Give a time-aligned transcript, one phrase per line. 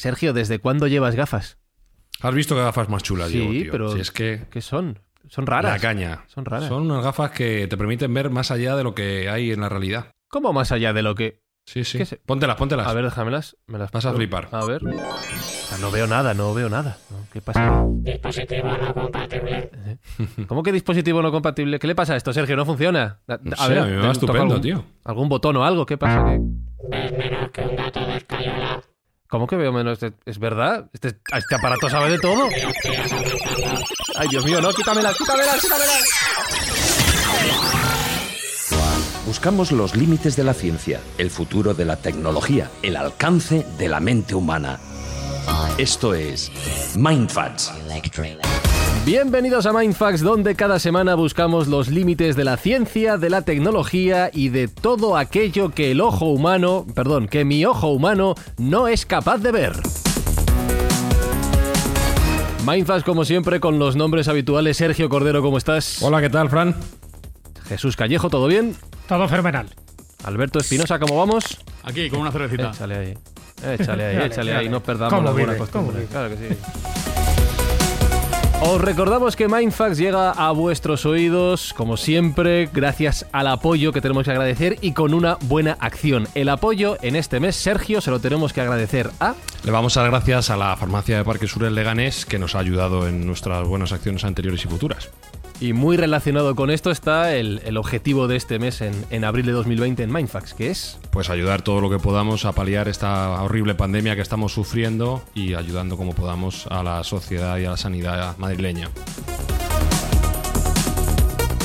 [0.00, 1.58] Sergio, ¿desde cuándo llevas gafas?
[2.22, 3.70] ¿Has visto qué gafas más chulas Sí, llevo, tío?
[3.72, 4.46] pero Si es que...
[4.50, 4.98] ¿qué son?
[5.28, 5.72] Son raras.
[5.72, 6.24] La caña.
[6.26, 6.68] Son raras.
[6.68, 9.68] Son unas gafas que te permiten ver más allá de lo que hay en la
[9.68, 10.12] realidad.
[10.28, 11.42] ¿Cómo más allá de lo que...?
[11.66, 11.98] Sí, sí.
[11.98, 12.16] ¿Qué sé?
[12.24, 12.86] Póntelas, póntelas.
[12.88, 13.58] A ver, déjamelas.
[13.66, 14.48] Me las Vas a flipar.
[14.52, 14.82] A ver.
[14.82, 16.96] No veo nada, no veo nada.
[17.30, 17.84] ¿Qué pasa?
[17.86, 19.70] Dispositivo no compatible.
[20.48, 21.78] ¿Cómo que dispositivo no compatible?
[21.78, 22.56] ¿Qué le pasa a esto, Sergio?
[22.56, 23.20] ¿No funciona?
[23.28, 24.84] A, No a sé, a mí me va estupendo, algún, tío.
[25.04, 25.84] ¿Algún botón o algo?
[25.84, 26.24] ¿Qué pasa?
[26.24, 26.40] ¿Qué-
[26.88, 28.82] Ves menos que un gato de escayola.
[29.30, 30.00] ¿Cómo que veo menos?
[30.26, 30.90] ¿Es verdad?
[30.92, 32.48] ¿Este, este aparato sabe de todo?
[34.16, 36.04] Ay, Dios mío, no, quítamelas, quítamelas, quítamelas.
[39.24, 44.00] Buscamos los límites de la ciencia, el futuro de la tecnología, el alcance de la
[44.00, 44.80] mente humana.
[45.78, 46.50] Esto es
[46.96, 47.72] Mindfacts.
[49.06, 54.30] Bienvenidos a Mindfax, donde cada semana buscamos los límites de la ciencia, de la tecnología
[54.30, 59.06] y de todo aquello que el ojo humano, perdón, que mi ojo humano no es
[59.06, 59.72] capaz de ver.
[62.66, 64.76] Mindfax, como siempre, con los nombres habituales.
[64.76, 66.02] Sergio Cordero, ¿cómo estás?
[66.02, 66.76] Hola, ¿qué tal, Fran?
[67.68, 68.76] Jesús Callejo, ¿todo bien?
[69.08, 69.66] Todo fenomenal.
[70.24, 71.64] Alberto Espinosa, ¿cómo vamos?
[71.84, 72.70] Aquí, con una cervecita.
[72.70, 73.14] Échale ahí.
[73.66, 76.04] Échale ahí, échale ahí, no perdamos ¿Cómo la buena costumbre.
[76.10, 76.56] Claro que sí.
[78.62, 84.24] Os recordamos que Mindfax llega a vuestros oídos, como siempre, gracias al apoyo que tenemos
[84.24, 86.28] que agradecer y con una buena acción.
[86.34, 89.34] El apoyo en este mes, Sergio, se lo tenemos que agradecer a...
[89.64, 92.54] Le vamos a dar gracias a la farmacia de Parque Sur en Leganés que nos
[92.54, 95.08] ha ayudado en nuestras buenas acciones anteriores y futuras.
[95.60, 99.44] Y muy relacionado con esto está el, el objetivo de este mes en, en abril
[99.44, 100.98] de 2020 en Mindfax, que es...
[101.10, 105.52] Pues ayudar todo lo que podamos a paliar esta horrible pandemia que estamos sufriendo y
[105.52, 108.88] ayudando como podamos a la sociedad y a la sanidad madrileña.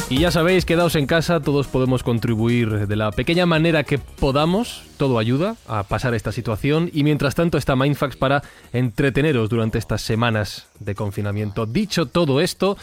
[0.07, 4.84] Y ya sabéis, quedaos en casa, todos podemos contribuir de la pequeña manera que podamos,
[4.97, 10.01] todo ayuda a pasar esta situación y mientras tanto está Mindfax para entreteneros durante estas
[10.01, 11.66] semanas de confinamiento.
[11.66, 12.78] Dicho todo esto,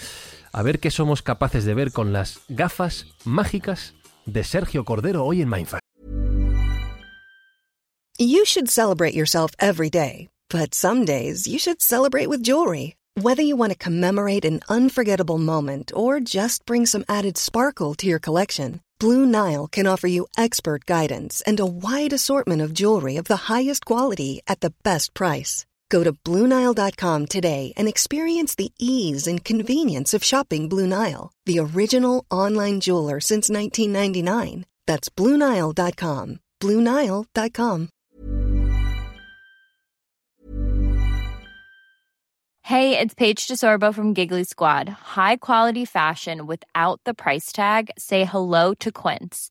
[0.52, 3.94] a ver qué somos capaces de ver con las gafas mágicas
[4.26, 5.80] de Sergio Cordero hoy en Mindfax.
[8.18, 12.94] You should celebrate yourself every day, but some days you should celebrate with jewelry.
[13.20, 18.06] Whether you want to commemorate an unforgettable moment or just bring some added sparkle to
[18.06, 23.16] your collection, Blue Nile can offer you expert guidance and a wide assortment of jewelry
[23.16, 25.66] of the highest quality at the best price.
[25.92, 31.58] Go to BlueNile.com today and experience the ease and convenience of shopping Blue Nile, the
[31.58, 34.64] original online jeweler since 1999.
[34.86, 36.40] That's BlueNile.com.
[36.62, 37.88] BlueNile.com.
[42.64, 44.88] Hey, it's Paige DeSorbo from Giggly Squad.
[44.88, 47.90] High quality fashion without the price tag.
[47.98, 49.50] Say hello to Quince.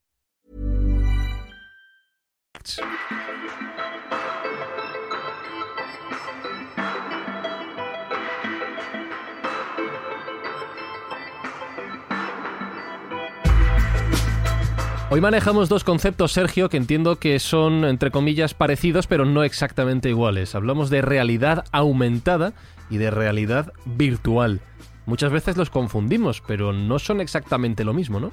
[15.13, 20.07] Hoy manejamos dos conceptos, Sergio, que entiendo que son, entre comillas, parecidos, pero no exactamente
[20.07, 20.55] iguales.
[20.55, 22.53] Hablamos de realidad aumentada
[22.89, 24.61] y de realidad virtual.
[25.05, 28.31] Muchas veces los confundimos, pero no son exactamente lo mismo, ¿no?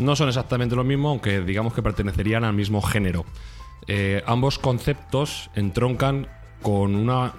[0.00, 3.24] No son exactamente lo mismo, aunque digamos que pertenecerían al mismo género.
[3.88, 6.28] Eh, ambos conceptos entroncan
[6.62, 7.34] con una,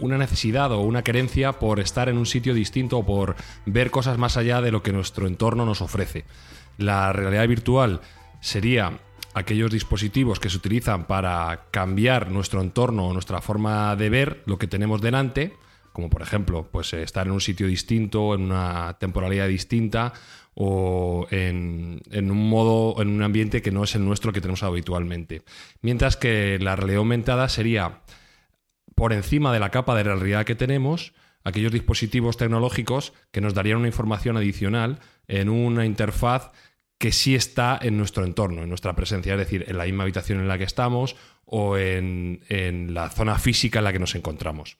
[0.00, 3.36] una necesidad o una querencia por estar en un sitio distinto o por
[3.66, 6.24] ver cosas más allá de lo que nuestro entorno nos ofrece.
[6.78, 8.00] La realidad virtual
[8.40, 8.98] sería
[9.34, 14.58] aquellos dispositivos que se utilizan para cambiar nuestro entorno o nuestra forma de ver lo
[14.58, 15.54] que tenemos delante
[15.96, 20.12] como por ejemplo, pues estar en un sitio distinto, en una temporalidad distinta
[20.58, 25.42] o en, un modo, en un ambiente que no es el nuestro que tenemos habitualmente.
[25.82, 28.00] Mientras que la realidad aumentada sería
[28.94, 31.12] por encima de la capa de realidad que tenemos,
[31.44, 36.52] aquellos dispositivos tecnológicos que nos darían una información adicional en una interfaz
[36.96, 40.40] que sí está en nuestro entorno, en nuestra presencia, es decir, en la misma habitación
[40.40, 42.40] en la que estamos o en
[42.94, 44.78] la zona física en la que nos encontramos.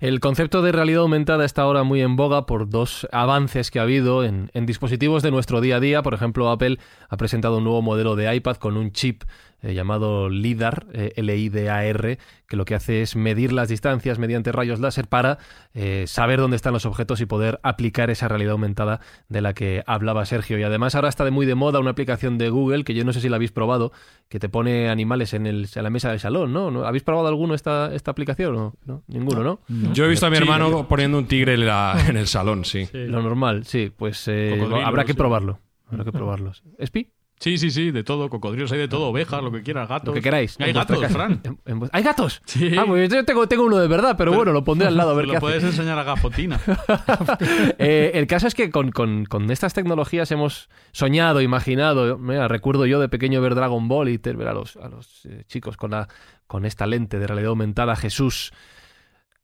[0.00, 3.82] El concepto de realidad aumentada está ahora muy en boga por dos avances que ha
[3.82, 6.02] habido en dispositivos de nuestro día a día.
[6.02, 9.24] Por ejemplo, Apple ha presentado un nuevo modelo de iPad con un chip
[9.62, 12.18] eh, llamado LIDAR, eh, L-I-D-A-R,
[12.48, 15.38] que lo que hace es medir las distancias mediante rayos láser para
[15.74, 19.82] eh, saber dónde están los objetos y poder aplicar esa realidad aumentada de la que
[19.86, 20.58] hablaba Sergio.
[20.58, 23.12] Y además ahora está de muy de moda una aplicación de Google, que yo no
[23.12, 23.92] sé si la habéis probado,
[24.28, 26.70] que te pone animales en, el, en la mesa del salón, ¿no?
[26.70, 26.84] ¿No?
[26.84, 28.54] ¿Habéis probado alguno esta, esta aplicación?
[28.54, 28.74] ¿No?
[28.84, 29.02] ¿No?
[29.08, 29.60] Ninguno, ¿no?
[29.92, 32.64] Yo he visto a mi Sí, hermano poniendo un tigre en, la- en el salón,
[32.64, 32.88] sí.
[32.92, 33.92] Lo normal, sí.
[33.96, 35.18] Pues eh, habrá que sí.
[35.18, 35.58] probarlo.
[35.90, 36.52] Habrá que probarlo.
[36.78, 37.08] ¿Espi?
[37.42, 40.08] Sí, sí, sí, de todo, cocodrilos, hay de todo, ovejas, lo que quieras, gatos.
[40.08, 40.56] Lo que queráis.
[40.60, 40.98] Hay gatos.
[41.10, 41.40] Fran.
[41.42, 42.42] En- en vu- ¿Hay gatos?
[42.44, 42.76] Sí.
[42.76, 45.14] Ah, pues yo tengo, tengo uno de verdad, pero, bueno, lo pondré al lado a
[45.14, 45.40] ver Lo qué hace.
[45.40, 46.60] puedes enseñar a Gafotina.
[47.78, 52.18] Eh, el caso es que con, con- con estas tecnologías hemos soñado, imaginado.
[52.18, 55.44] mira, recuerdo yo de pequeño ver Dragon Ball y ver a los, a los eh,
[55.46, 56.08] chicos con, la,
[56.46, 58.52] con esta lente de realidad aumentada, Jesús.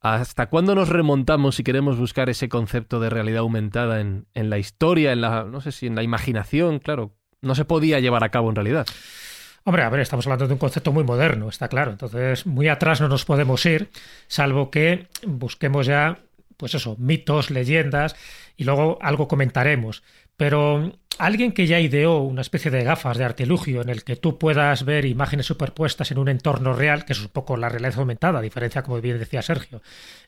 [0.00, 4.58] ¿Hasta cuándo nos remontamos si queremos buscar ese concepto de realidad aumentada en, en la
[4.58, 6.78] historia, en la, no sé si en la imaginación?
[6.78, 8.86] Claro, no se podía llevar a cabo en realidad.
[9.64, 11.90] Hombre, a ver, estamos hablando de un concepto muy moderno, está claro.
[11.90, 13.90] Entonces, muy atrás no nos podemos ir,
[14.28, 16.20] salvo que busquemos ya,
[16.56, 18.14] pues eso, mitos, leyendas,
[18.56, 20.04] y luego algo comentaremos.
[20.36, 24.38] Pero alguien que ya ideó una especie de gafas de artilugio en el que tú
[24.38, 28.38] puedas ver imágenes superpuestas en un entorno real, que es un poco la realidad aumentada,
[28.38, 29.82] a diferencia, como bien decía Sergio,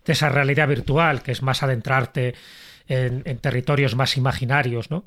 [0.05, 2.35] de esa realidad virtual, que es más adentrarte
[2.89, 5.05] en, en territorios más imaginarios, ¿no?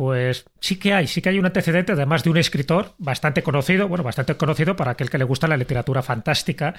[0.00, 3.86] Pues sí que hay, sí que hay un antecedente, además de un escritor bastante conocido,
[3.86, 6.72] bueno, bastante conocido para aquel que le gusta la literatura fantástica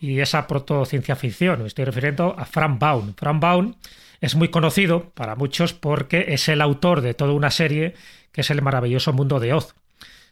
[0.00, 1.60] y esa protociencia ficción.
[1.60, 3.14] Me estoy refiriendo a Frank Baum.
[3.16, 3.74] Frank Baum
[4.20, 7.94] es muy conocido para muchos porque es el autor de toda una serie
[8.32, 9.76] que es El maravilloso mundo de Oz.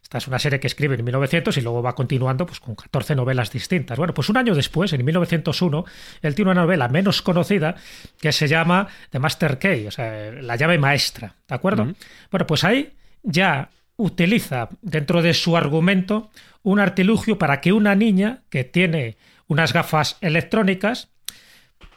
[0.06, 3.16] Esta es una serie que escribe en 1900 y luego va continuando pues, con 14
[3.16, 3.98] novelas distintas.
[3.98, 5.84] Bueno, pues un año después, en 1901,
[6.22, 7.74] él tiene una novela menos conocida
[8.20, 11.92] que se llama The Master Key, o sea, la llave maestra, ¿de acuerdo?
[12.30, 12.92] Bueno, pues ahí
[13.24, 16.30] ya utiliza dentro de su argumento
[16.62, 19.16] un artilugio para que una niña que tiene
[19.48, 21.08] unas gafas electrónicas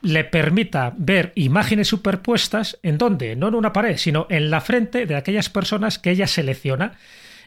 [0.02, 5.06] le permita ver imágenes superpuestas en donde, no en una pared, sino en la frente
[5.06, 6.94] de aquellas personas que ella selecciona.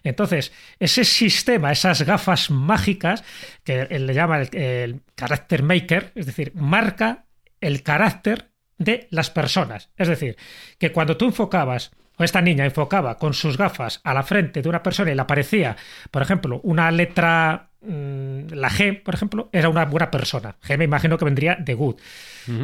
[0.05, 3.25] Entonces, ese sistema, esas gafas mágicas,
[3.65, 7.27] que él le llama el, el character maker, es decir, marca
[7.61, 9.91] el carácter de las personas.
[9.97, 10.37] Es decir,
[10.79, 14.69] que cuando tú enfocabas, o esta niña enfocaba con sus gafas a la frente de
[14.69, 15.77] una persona y le aparecía,
[16.11, 20.57] por ejemplo, una letra, mm, la G, por ejemplo, era una buena persona.
[20.63, 21.97] G me imagino que vendría de good.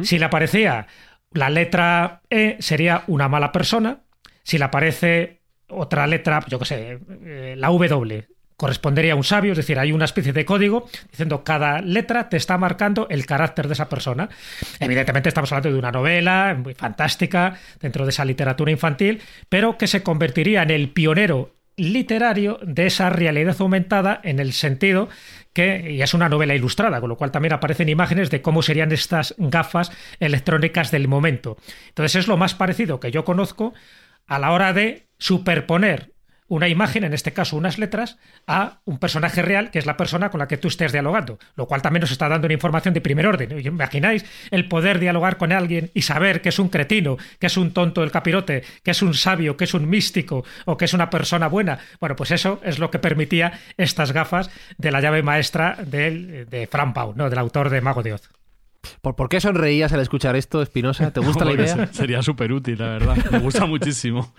[0.03, 0.87] Si le aparecía
[1.31, 4.01] la letra E, sería una mala persona.
[4.43, 5.38] Si le aparece
[5.69, 8.27] otra letra, yo qué sé, eh, la W,
[8.59, 12.35] correspondería a un sabio, es decir, hay una especie de código diciendo cada letra te
[12.35, 14.27] está marcando el carácter de esa persona.
[14.81, 19.87] Evidentemente estamos hablando de una novela muy fantástica dentro de esa literatura infantil, pero que
[19.87, 25.07] se convertiría en el pionero literario de esa realidad aumentada en el sentido
[25.53, 28.91] que y es una novela ilustrada, con lo cual también aparecen imágenes de cómo serían
[28.91, 31.55] estas gafas electrónicas del momento.
[31.87, 33.73] Entonces es lo más parecido que yo conozco
[34.29, 36.13] a la hora de superponer
[36.51, 38.17] una imagen, en este caso unas letras,
[38.47, 41.67] a un personaje real, que es la persona con la que tú estés dialogando, lo
[41.67, 43.59] cual también nos está dando una información de primer orden.
[43.63, 47.71] ¿Imagináis el poder dialogar con alguien y saber que es un cretino, que es un
[47.71, 51.11] tonto del capirote, que es un sabio, que es un místico o que es una
[51.11, 51.77] persona buena?
[51.99, 56.65] Bueno, pues eso es lo que permitía estas gafas de la llave maestra del- de
[56.65, 57.29] Frank Baum, ¿no?
[57.29, 58.27] del autor de Mago de Oz.
[59.01, 61.11] ¿Por, por qué sonreías al escuchar esto, Espinosa?
[61.11, 61.87] ¿Te gusta la idea?
[61.87, 63.17] se- Sería súper útil, la verdad.
[63.31, 64.33] Me gusta muchísimo.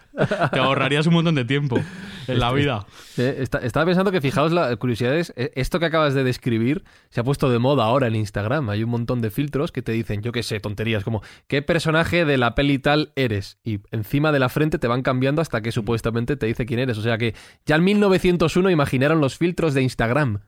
[0.53, 1.79] Te ahorrarías un montón de tiempo
[2.27, 2.87] en la vida.
[3.19, 7.21] Eh, está- estaba pensando que, fijaos, la curiosidades, eh, esto que acabas de describir se
[7.21, 8.71] ha puesto de moda ahora en Instagram.
[8.71, 12.25] Hay un montón de filtros que te dicen, yo qué sé, tonterías, como qué personaje
[12.25, 13.59] de la peli tal eres.
[13.63, 16.97] Y encima de la frente te van cambiando hasta que supuestamente te dice quién eres.
[16.99, 17.35] O sea que
[17.67, 20.41] ya en 1901 imaginaron los filtros de Instagram.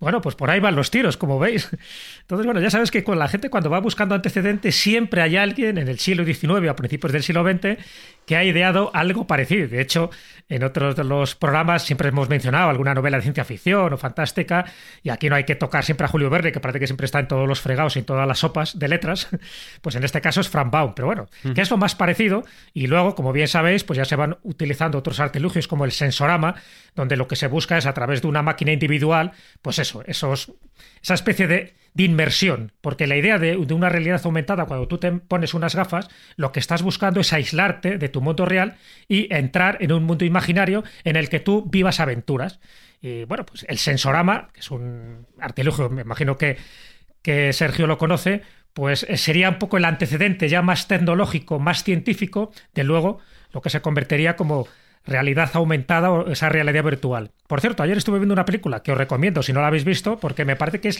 [0.00, 1.70] Bueno, pues por ahí van los tiros, como veis.
[2.20, 5.78] Entonces, bueno, ya sabes que con la gente cuando va buscando antecedentes siempre hay alguien
[5.78, 7.78] en el siglo XIX a principios del siglo XX
[8.26, 9.68] que ha ideado algo parecido.
[9.68, 10.10] De hecho,
[10.48, 14.64] en otros de los programas siempre hemos mencionado alguna novela de ciencia ficción o fantástica,
[15.02, 17.20] y aquí no hay que tocar siempre a Julio Verne, que parece que siempre está
[17.20, 19.28] en todos los fregados y en todas las sopas de letras,
[19.82, 20.94] pues en este caso es Frank Baum.
[20.94, 24.16] Pero bueno, que es lo más parecido, y luego, como bien sabéis, pues ya se
[24.16, 26.56] van utilizando otros artilugios como el sensorama,
[26.94, 29.32] donde lo que se busca es a través de una máquina individual,
[29.62, 34.88] pues eso, esa especie de de inmersión, porque la idea de, una realidad aumentada, cuando
[34.88, 38.76] tú te pones unas gafas, lo que estás buscando es aislarte de tu mundo real
[39.08, 42.58] y entrar en un mundo imaginario en el que tú vivas aventuras.
[43.00, 46.56] Y bueno, pues el sensorama, que es un artilugio, me imagino que,
[47.22, 51.84] que Sergio lo conoce, pues eh, sería un poco el antecedente ya más tecnológico, más
[51.84, 53.20] científico, de luego
[53.52, 54.66] lo que se convertiría como
[55.06, 57.30] realidad aumentada o esa realidad virtual.
[57.54, 60.18] Por cierto, ayer estuve viendo una película que os recomiendo si no la habéis visto,
[60.18, 60.98] porque me parece que es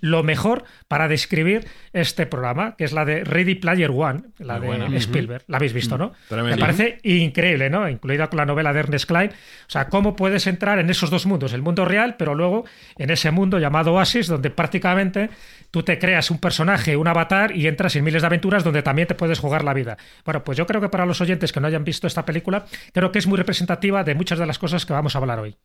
[0.00, 4.96] lo mejor para describir este programa, que es la de Ready Player One, la de
[4.98, 5.42] Spielberg.
[5.48, 6.12] La habéis visto, ¿no?
[6.30, 7.88] Me parece increíble, ¿no?
[7.88, 9.30] Incluida con la novela de Ernest Klein.
[9.30, 12.64] O sea, cómo puedes entrar en esos dos mundos, el mundo real, pero luego
[12.96, 15.30] en ese mundo llamado Oasis, donde prácticamente
[15.72, 19.08] tú te creas un personaje, un avatar y entras en miles de aventuras donde también
[19.08, 19.96] te puedes jugar la vida.
[20.24, 23.10] Bueno, pues yo creo que para los oyentes que no hayan visto esta película, creo
[23.10, 25.56] que es muy representativa de muchas de las cosas que vamos a hablar hoy.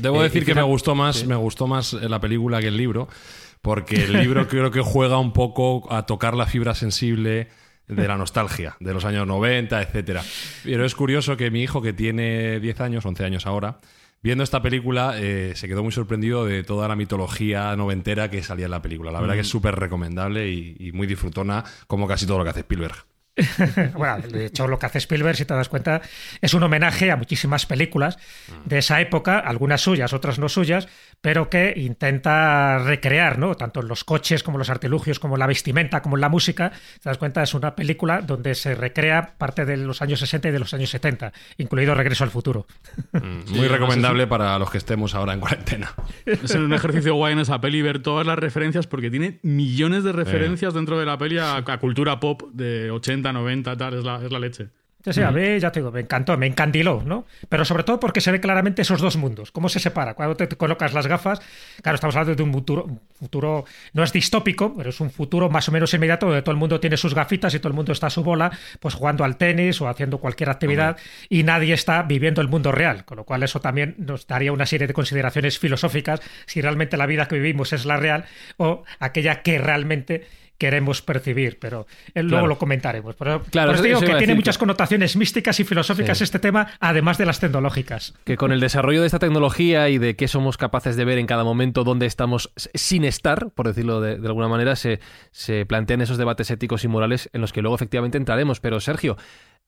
[0.00, 3.08] Debo decir que me gustó más, me gustó más la película que el libro,
[3.62, 7.48] porque el libro creo que juega un poco a tocar la fibra sensible
[7.88, 10.22] de la nostalgia, de los años 90, etcétera.
[10.62, 13.80] Pero es curioso que mi hijo, que tiene 10 años, 11 años ahora,
[14.22, 18.66] viendo esta película eh, se quedó muy sorprendido de toda la mitología noventera que salía
[18.66, 19.10] en la película.
[19.10, 22.50] La verdad que es súper recomendable y, y muy disfrutona, como casi todo lo que
[22.50, 23.06] hace Spielberg.
[23.94, 26.00] bueno, de hecho, lo que hace Spielberg, si te das cuenta,
[26.40, 28.18] es un homenaje a muchísimas películas
[28.64, 30.88] de esa época, algunas suyas, otras no suyas,
[31.20, 33.54] pero que intenta recrear, ¿no?
[33.54, 36.70] Tanto en los coches como los artilugios, como la vestimenta, como en la música.
[37.02, 40.52] Te das cuenta, es una película donde se recrea parte de los años 60 y
[40.52, 42.66] de los años 70, incluido Regreso al Futuro.
[43.12, 45.92] Mm, muy recomendable para los que estemos ahora en cuarentena.
[46.26, 50.12] Es un ejercicio guay en esa peli ver todas las referencias, porque tiene millones de
[50.12, 54.24] referencias dentro de la peli a, a cultura pop de 80 90, tal, es la,
[54.24, 54.68] es la leche.
[55.08, 57.24] Sí, sí, a mí ya te digo, me encantó, me encandiló, ¿no?
[57.48, 60.12] Pero sobre todo porque se ve claramente esos dos mundos, cómo se separa.
[60.12, 61.40] Cuando te colocas las gafas,
[61.82, 62.86] claro, estamos hablando de un futuro,
[63.18, 66.58] futuro no es distópico, pero es un futuro más o menos inmediato donde todo el
[66.58, 68.50] mundo tiene sus gafitas y todo el mundo está a su bola,
[68.80, 70.98] pues jugando al tenis o haciendo cualquier actividad
[71.30, 74.66] y nadie está viviendo el mundo real, con lo cual eso también nos daría una
[74.66, 78.26] serie de consideraciones filosóficas si realmente la vida que vivimos es la real
[78.58, 80.26] o aquella que realmente
[80.58, 83.14] queremos percibir, pero luego lo comentaremos.
[83.14, 87.26] Pero, claro, os digo que tiene muchas connotaciones místicas y filosóficas este tema, además de
[87.26, 88.14] las tecnológicas.
[88.24, 91.26] Que con el desarrollo de esta tecnología y de qué somos capaces de ver en
[91.26, 95.00] cada momento dónde estamos sin estar, por decirlo de, alguna manera, se,
[95.30, 98.60] se plantean esos debates éticos y morales en los que luego efectivamente entraremos.
[98.60, 99.16] Pero Sergio,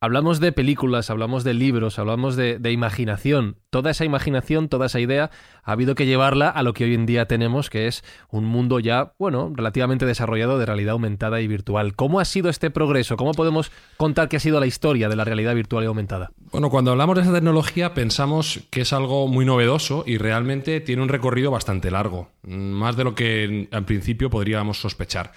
[0.03, 3.57] Hablamos de películas, hablamos de libros, hablamos de, imaginación.
[3.69, 5.31] Toda esa imaginación, toda esa idea,
[5.63, 8.81] ha habido que llevarla a lo que hoy en día tenemos, que es un mundo
[8.81, 11.97] ya, bueno, relativamente desarrollado de realidad aumentada y virtual.
[11.97, 13.19] ¿Cómo ha sido este progreso?
[13.19, 16.33] ¿Cómo podemos contar que ha sido la historia de la realidad virtual y aumentada?
[16.51, 21.03] Bueno, cuando hablamos de esa tecnología pensamos que es algo muy novedoso y realmente tiene
[21.03, 25.33] un recorrido bastante largo, más de lo que en principio podríamos sospechar.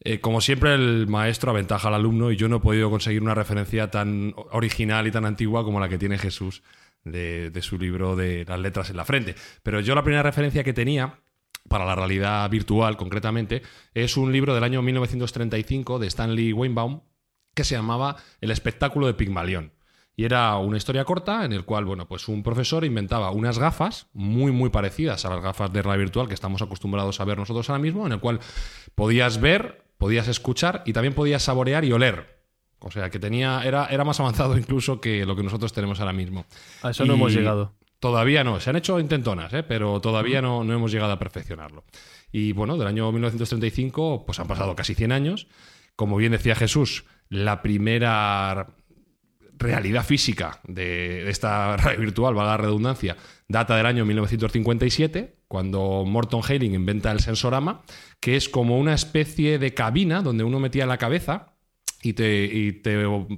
[0.00, 3.34] Eh, como siempre, el maestro aventaja al alumno y yo no he podido conseguir una
[3.34, 6.62] referencia tan original y tan antigua como la que tiene Jesús
[7.04, 9.34] de, su libro de Las letras en la frente.
[9.62, 11.20] Pero yo la primera referencia que tenía
[11.68, 13.62] para la realidad virtual concretamente,
[13.94, 17.00] es un libro del año 1935 de Stanley Weinbaum
[17.54, 19.72] que se llamaba El espectáculo de Pigmalión.
[20.14, 24.06] Y era una historia corta en el cual, bueno, pues un profesor inventaba unas gafas
[24.14, 27.68] muy, muy parecidas a las gafas de realidad virtual que estamos acostumbrados a ver nosotros
[27.68, 28.40] ahora mismo, en el cual
[28.94, 32.36] podías ver podías escuchar y también podías saborear y oler.
[32.78, 36.12] O sea, que tenía era, era más avanzado incluso que lo que nosotros tenemos ahora
[36.12, 36.46] mismo.
[36.82, 37.74] A eso no hemos llegado.
[37.98, 39.62] Todavía no, se han hecho intentonas, ¿eh?
[39.62, 41.84] pero todavía no, no hemos llegado a perfeccionarlo.
[42.30, 45.48] Y bueno, del año 1935, pues han pasado casi 100 años.
[45.96, 48.76] Como bien decía Jesús, la primera
[49.58, 53.16] realidad física de, esta radio virtual, valga la redundancia,
[53.48, 57.82] data del año 1957, cuando Morton Hailing inventa el sensorama,
[58.26, 61.54] que es como una especie de cabina donde uno metía la cabeza
[62.02, 62.82] y te,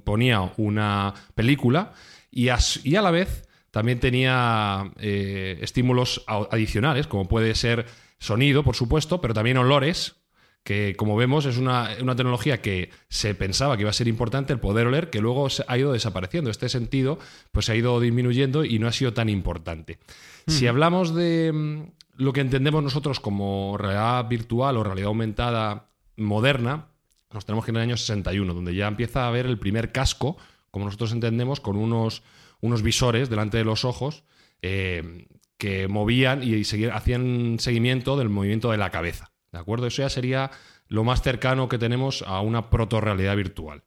[0.03, 1.93] ponía una película
[2.31, 2.57] y, a
[3.03, 7.85] la vez también tenía eh, estímulos adicionales, como puede ser
[8.17, 10.15] sonido, por supuesto, pero también olores
[10.63, 14.59] que como vemos es una, tecnología que se pensaba que iba a ser importante el
[14.59, 16.49] poder oler, que luego ha ido desapareciendo.
[16.49, 17.19] Este sentido
[17.51, 19.99] pues se ha ido disminuyendo y no ha sido tan importante.
[20.47, 26.87] Si hablamos de lo que entendemos nosotros como realidad virtual o realidad aumentada moderna,
[27.33, 29.91] nos tenemos que ir en el año 61, donde ya empieza a haber el primer
[29.91, 30.35] casco,
[30.69, 32.23] como nosotros entendemos, con unos,
[32.59, 34.23] unos visores delante de los ojos
[34.61, 39.31] eh, que movían y seguir- hacían seguimiento del movimiento de la cabeza.
[39.51, 39.87] ¿De acuerdo?
[39.87, 40.51] Eso ya sería
[40.87, 43.83] lo más cercano que tenemos a una proto-realidad virtual.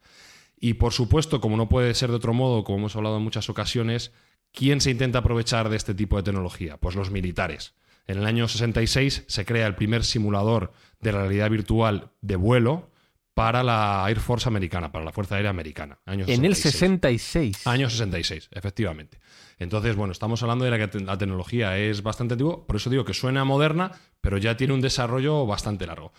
[0.58, 3.50] Y por supuesto, como no puede ser de otro modo, como hemos hablado en muchas
[3.50, 4.12] ocasiones,
[4.52, 6.78] ¿quién se intenta aprovechar de este tipo de tecnología?
[6.78, 7.74] Pues los militares.
[8.06, 12.90] En el año 66 se crea el primer simulador de realidad virtual de vuelo
[13.34, 15.98] para la Air Force americana, para la Fuerza Aérea Americana.
[16.04, 16.72] Año En el 66.
[17.56, 17.66] 66.
[17.66, 19.18] Año 66, efectivamente.
[19.58, 22.90] Entonces, bueno, estamos hablando de la que te- la tecnología es bastante antigua, por eso
[22.90, 26.12] digo que suena moderna, pero ya tiene un desarrollo bastante largo.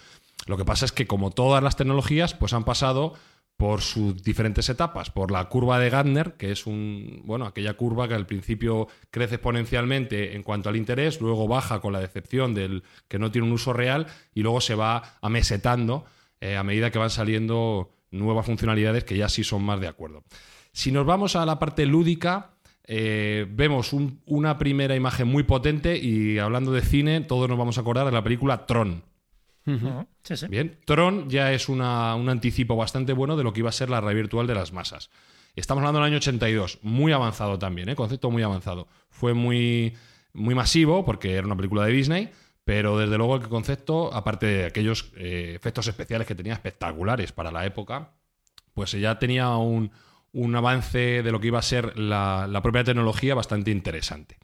[0.47, 3.13] Lo que pasa es que, como todas las tecnologías, pues han pasado
[3.57, 8.07] por sus diferentes etapas, por la curva de Gardner, que es un, bueno, aquella curva
[8.07, 12.83] que al principio crece exponencialmente en cuanto al interés, luego baja con la decepción del
[13.07, 16.05] que no tiene un uso real y luego se va amesetando
[16.41, 20.23] eh, a medida que van saliendo nuevas funcionalidades que ya sí son más de acuerdo.
[20.73, 22.49] Si nos vamos a la parte lúdica,
[22.85, 27.77] eh, vemos un- una primera imagen muy potente y hablando de cine, todos nos vamos
[27.77, 29.03] a acordar de la película Tron.
[29.65, 30.07] Ujú.
[30.23, 30.47] Sí, sí.
[30.47, 33.89] Bien, Tron ya es una- un anticipo bastante bueno de lo que iba a ser
[33.89, 35.09] la red virtual de las masas.
[35.55, 37.95] Estamos hablando del año 82, muy avanzado también, ¿eh?
[37.95, 38.87] concepto muy avanzado.
[39.09, 39.93] Fue muy,
[40.33, 42.29] muy masivo porque era una película de Disney,
[42.65, 47.51] pero desde luego el concepto, aparte de aquellos eh, efectos especiales que tenía espectaculares para
[47.51, 48.11] la época,
[48.73, 49.91] pues ya tenía un,
[50.31, 54.37] un avance de lo que iba a ser la, la propia tecnología bastante interesante.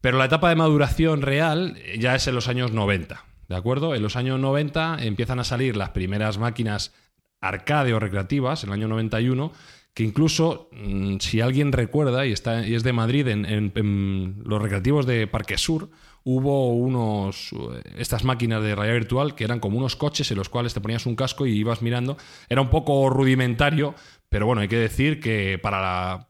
[0.00, 3.94] Pero la etapa de maduración real eh, ya es en los años 90, ¿de acuerdo?
[3.96, 6.94] En los años 90 empiezan a salir las primeras máquinas
[7.42, 9.52] arcade o recreativas, en el año 91,
[9.92, 15.04] que incluso, mm, si alguien recuerda y, está, y es de Madrid, en, los recreativos
[15.04, 15.90] de Parque Sur,
[16.22, 20.48] hubo unos, eh, estas máquinas de realidad virtual que eran como unos coches en los
[20.48, 22.16] cuales te ponías un casco y ibas mirando.
[22.48, 23.96] Era un poco rudimentario,
[24.28, 26.28] pero bueno, hay que decir que para, la-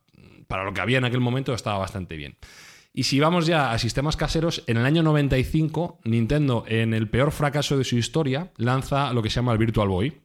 [0.48, 2.36] para lo que había en aquel momento estaba bastante bien.
[2.92, 7.30] Y si vamos ya a sistemas caseros, en el año 95, Nintendo, en el peor
[7.30, 10.20] fracaso de su historia, lanza lo que se llama el Virtual Boy,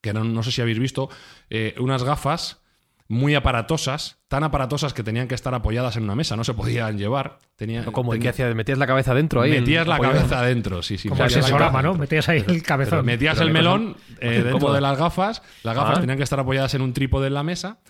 [0.00, 1.08] que no, no sé si habéis visto,
[1.50, 2.62] eh, unas gafas
[3.06, 6.96] muy aparatosas, tan aparatosas que tenían que estar apoyadas en una mesa, no se podían
[6.96, 7.38] llevar.
[7.56, 9.50] Tenía, Como tenía- que hacías, metías la cabeza dentro ahí.
[9.50, 10.16] Metías la apoyado.
[10.18, 11.08] cabeza adentro, sí, sí.
[11.08, 11.58] Como cabeza ¿no?
[11.58, 11.94] dentro.
[11.94, 13.04] Metías ahí el cabezón.
[13.04, 15.42] Metías Pero el melón eh, dentro de las gafas.
[15.64, 16.00] Las gafas Ah.
[16.00, 17.80] tenían que estar apoyadas en un trípode en la mesa.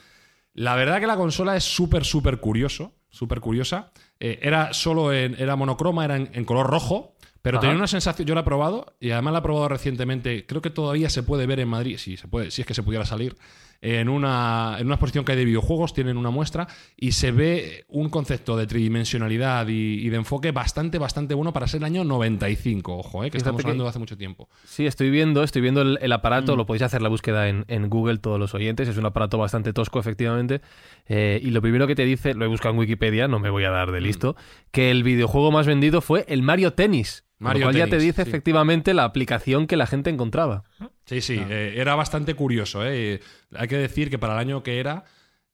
[0.55, 2.95] La verdad que la consola es súper, súper curioso.
[3.11, 3.93] Súper curiosa.
[4.21, 7.15] Eh, era solo en, era monocroma, era en, en color rojo.
[7.43, 7.63] Pero Ajá.
[7.63, 10.45] tenía una sensación, yo la he probado y además la he probado recientemente.
[10.45, 12.83] Creo que todavía se puede ver en Madrid, si se puede, si es que se
[12.83, 13.35] pudiera salir,
[13.83, 17.85] en una, en una exposición que hay de videojuegos, tienen una muestra y se ve
[17.89, 22.05] un concepto de tridimensionalidad y, y de enfoque bastante, bastante bueno para ser el año
[22.05, 22.99] 95.
[22.99, 24.49] Ojo, eh, que Fíjate estamos que- hablando de hace mucho tiempo.
[24.65, 26.13] Sí, estoy viendo, estoy viendo el, el Mm.
[26.13, 29.39] aparato, lo podéis hacer la búsqueda en, en Google todos los oyentes, es un aparato
[29.39, 30.61] bastante tosco efectivamente,
[31.09, 33.65] eh, y lo primero que te dice, lo he buscado en Wikipedia, no me voy
[33.65, 33.73] a Mm.
[33.73, 34.37] dar de listo,
[34.73, 38.23] que el videojuego más vendido fue el Mario Tennis, Mario lo cual ya te dice
[38.23, 38.29] sí.
[38.29, 40.63] efectivamente la aplicación que la gente encontraba.
[41.07, 42.87] Sí, sí, eh, era bastante curioso.
[42.87, 43.21] eh.
[43.55, 45.05] Hay que decir que para el año que era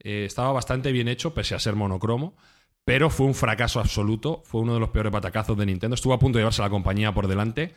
[0.00, 2.36] eh, estaba bastante bien hecho, pese a ser monocromo,
[2.84, 4.42] pero fue un fracaso absoluto.
[4.44, 5.94] Fue uno de los peores patacazos de Nintendo.
[5.94, 7.74] Estuvo a punto de llevarse la compañía por delante.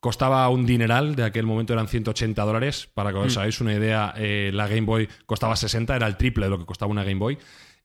[0.00, 2.88] Costaba un dineral, de aquel momento eran 180 dólares.
[2.94, 6.46] Para que os hagáis una idea, eh, la Game Boy costaba 60, era el triple
[6.46, 7.38] de lo que costaba una Game Boy.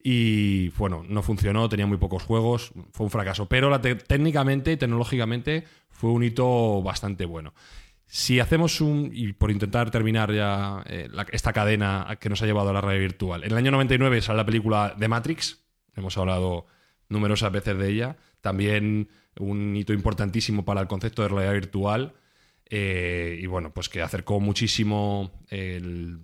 [0.06, 3.48] Y bueno, no funcionó, tenía muy pocos juegos, fue un fracaso.
[3.48, 7.54] Pero técnicamente y tecnológicamente fue un hito bastante bueno.
[8.06, 12.70] Si hacemos un, y por intentar terminar ya eh, esta cadena que nos ha llevado
[12.70, 15.64] a la realidad virtual, en el año 99 sale la película The Matrix,
[15.96, 16.68] hemos hablado
[17.08, 19.08] numerosas veces de ella, también
[19.40, 22.14] un hito importantísimo para el concepto de realidad virtual,
[22.70, 26.20] eh, y bueno, pues que acercó muchísimo el,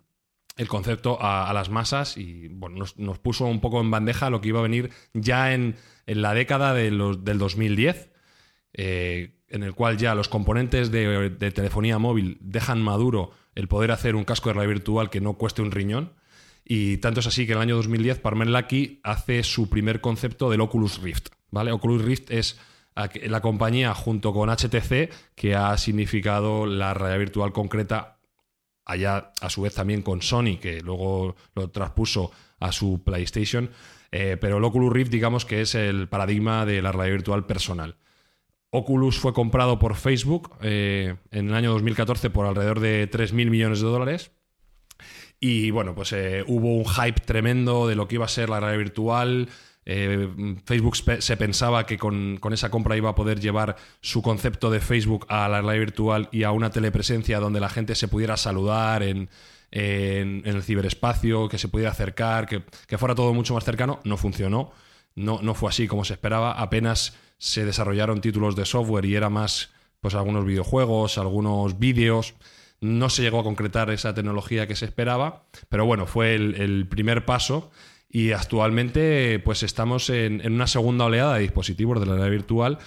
[0.60, 4.50] el concepto a, las masas y bueno, nos, puso un poco en bandeja lo que
[4.50, 8.12] iba a venir ya en, en la década de los- del 2010,
[8.74, 13.92] eh, en el cual ya los componentes de, de telefonía móvil dejan maduro el poder
[13.92, 16.12] hacer un casco de realidad virtual que no cueste un riñón.
[16.66, 20.50] Y tanto es así que en el año 2010 Parmen Lucky hace su primer concepto
[20.50, 21.30] del Oculus Rift.
[21.52, 21.72] ¿vale?
[21.72, 22.60] Oculus Rift es
[22.96, 28.19] la compañía junto con HTC que ha significado la realidad virtual concreta
[28.90, 33.70] allá a su vez también con Sony, que luego lo traspuso a su PlayStation.
[34.12, 37.96] Eh, pero el Oculus Rift, digamos que es el paradigma de la realidad virtual personal.
[38.72, 43.80] Oculus fue comprado por Facebook eh, en el año 2014 por alrededor de 3.000 millones
[43.80, 44.32] de dólares.
[45.40, 48.60] Y bueno, pues eh, hubo un hype tremendo de lo que iba a ser la
[48.60, 49.50] realidad virtual.
[49.92, 50.30] Eh,
[50.66, 54.82] Facebook se pensaba que con, con esa compra iba a poder llevar su concepto de
[54.82, 59.02] Facebook a la realidad virtual y a una telepresencia donde la gente se pudiera saludar
[59.02, 59.30] en,
[59.72, 64.00] en- el ciberespacio, que se pudiera acercar, que, que fuera todo mucho más cercano.
[64.04, 64.72] No funcionó.
[65.16, 66.52] No, no fue así como se esperaba.
[66.52, 69.72] Apenas se desarrollaron títulos de software y era más
[70.02, 72.36] pues algunos videojuegos, algunos vídeos.
[72.80, 77.26] No se llegó a concretar esa tecnología que se esperaba, pero bueno, fue el primer
[77.26, 77.72] paso
[78.10, 82.78] y actualmente pues estamos en, en una segunda oleada de dispositivos de la realidad virtual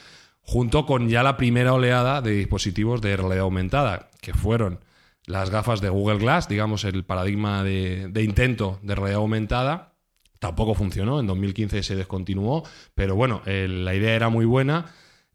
[0.42, 4.80] junto con ya la primera oleada de dispositivos de realidad aumentada, que fueron
[5.26, 9.92] las gafas de Google Glass, digamos el paradigma de, de intento de realidad aumentada.
[10.40, 12.64] Tampoco funcionó, en 2015 se descontinuó,
[12.96, 14.86] pero bueno, eh, la idea era muy buena.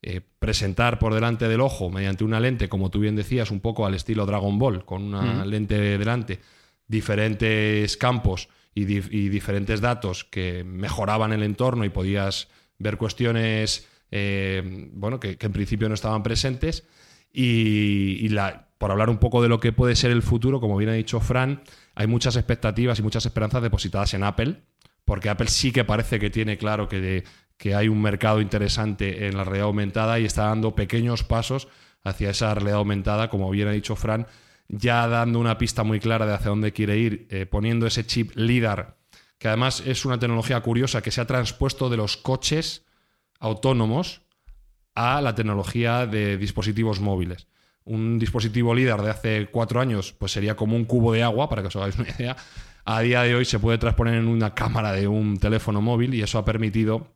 [0.01, 3.85] eh, presentar por delante del ojo mediante una lente, como tú bien decías, un poco
[3.85, 6.39] al estilo Dragon Ball, con una lente delante,
[6.87, 8.47] diferentes campos
[8.77, 15.19] y, dif- y diferentes datos que mejoraban el entorno y podías ver cuestiones eh, bueno,
[15.19, 16.85] que, en principio no estaban presentes.
[17.33, 18.35] Y, y
[18.77, 21.19] por hablar un poco de lo que puede ser el futuro, como bien ha dicho
[21.19, 21.63] Fran,
[21.95, 24.61] hay muchas expectativas y muchas esperanzas depositadas en Apple,
[25.05, 27.23] porque Apple sí que parece que tiene claro que,
[27.57, 31.67] que hay un mercado interesante en la realidad aumentada y está dando pequeños pasos
[32.03, 34.27] hacia esa realidad aumentada, como bien ha dicho Fran,
[34.69, 38.31] ya dando una pista muy clara de hacia dónde quiere ir, eh, poniendo ese chip
[38.35, 38.97] LIDAR,
[39.37, 42.85] que además es una tecnología curiosa que se ha transpuesto de los coches
[43.39, 44.21] autónomos
[44.95, 47.47] a la tecnología de dispositivos móviles.
[47.83, 51.61] Un dispositivo LIDAR de hace cuatro años pues sería como un cubo de agua, para
[51.61, 52.35] que os hagáis una idea.
[52.83, 56.21] A día de hoy se puede transponer en una cámara de un teléfono móvil y
[56.21, 57.13] eso ha permitido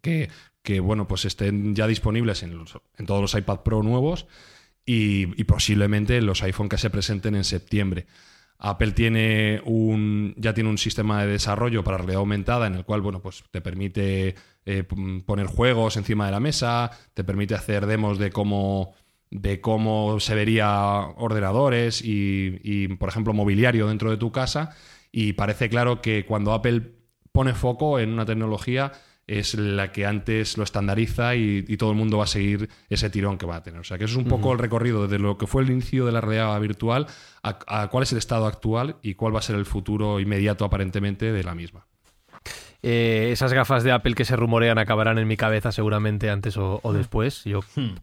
[0.00, 0.30] que,
[0.62, 2.64] que, bueno, pues estén ya disponibles en,
[3.06, 4.26] todos los iPad Pro nuevos
[4.90, 8.06] y, y posiblemente en los iPhone que se presenten en septiembre.
[8.58, 13.00] Apple tiene un, ya tiene un sistema de desarrollo para realidad aumentada en el cual
[13.00, 14.34] bueno, pues te permite
[14.66, 18.92] eh, p- poner juegos encima de la mesa, te permite hacer demos de cómo,
[19.30, 24.76] de cómo se vería ordenadores y, y, por ejemplo, mobiliario dentro de tu casa.
[25.12, 26.82] Y parece claro que cuando Apple
[27.32, 28.92] pone foco en una tecnología
[29.38, 33.10] es la que antes lo estandariza y, y todo el mundo va a seguir ese
[33.10, 33.80] tirón que va a tener.
[33.80, 36.04] O sea que eso es un poco el recorrido desde lo que fue el inicio
[36.04, 37.06] de la realidad virtual
[37.42, 40.64] a, a cuál es el estado actual y cuál va a ser el futuro inmediato
[40.64, 41.86] aparentemente de la misma.
[42.82, 46.80] Eh, esas gafas de Apple que se rumorean acabarán en mi cabeza seguramente antes o,
[46.82, 47.44] o después.
[47.44, 47.60] Yo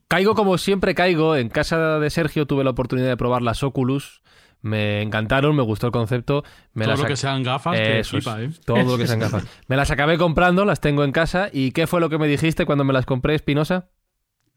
[0.08, 1.36] caigo como siempre caigo.
[1.36, 4.22] En casa de Sergio tuve la oportunidad de probar las Oculus.
[4.62, 6.44] Me encantaron, me gustó el concepto.
[6.74, 8.50] Me Todo las lo que sean gafas, te Eso es, flipa, ¿eh?
[8.66, 9.46] Todo lo que sean gafas.
[9.68, 11.50] Me las acabé comprando, las tengo en casa.
[11.54, 13.88] ¿Y qué fue lo que me dijiste cuando me las compré, Espinosa?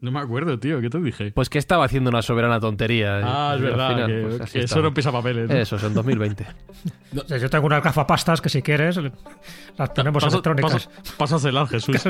[0.03, 0.81] No me acuerdo, tío.
[0.81, 1.31] ¿Qué te dije?
[1.33, 3.21] Pues que estaba haciendo una soberana tontería.
[3.23, 3.89] Ah, es verdad.
[3.91, 5.51] final, que, pues que eso no pisa papeles.
[5.51, 5.55] ¿no?
[5.55, 6.47] Eso es en 2020.
[7.23, 8.99] O sea, yo tengo unas gafapastas que si quieres
[9.77, 10.87] las ponemos Pasa- electrónicas.
[10.87, 11.97] pasa- Pásasela, Jesús.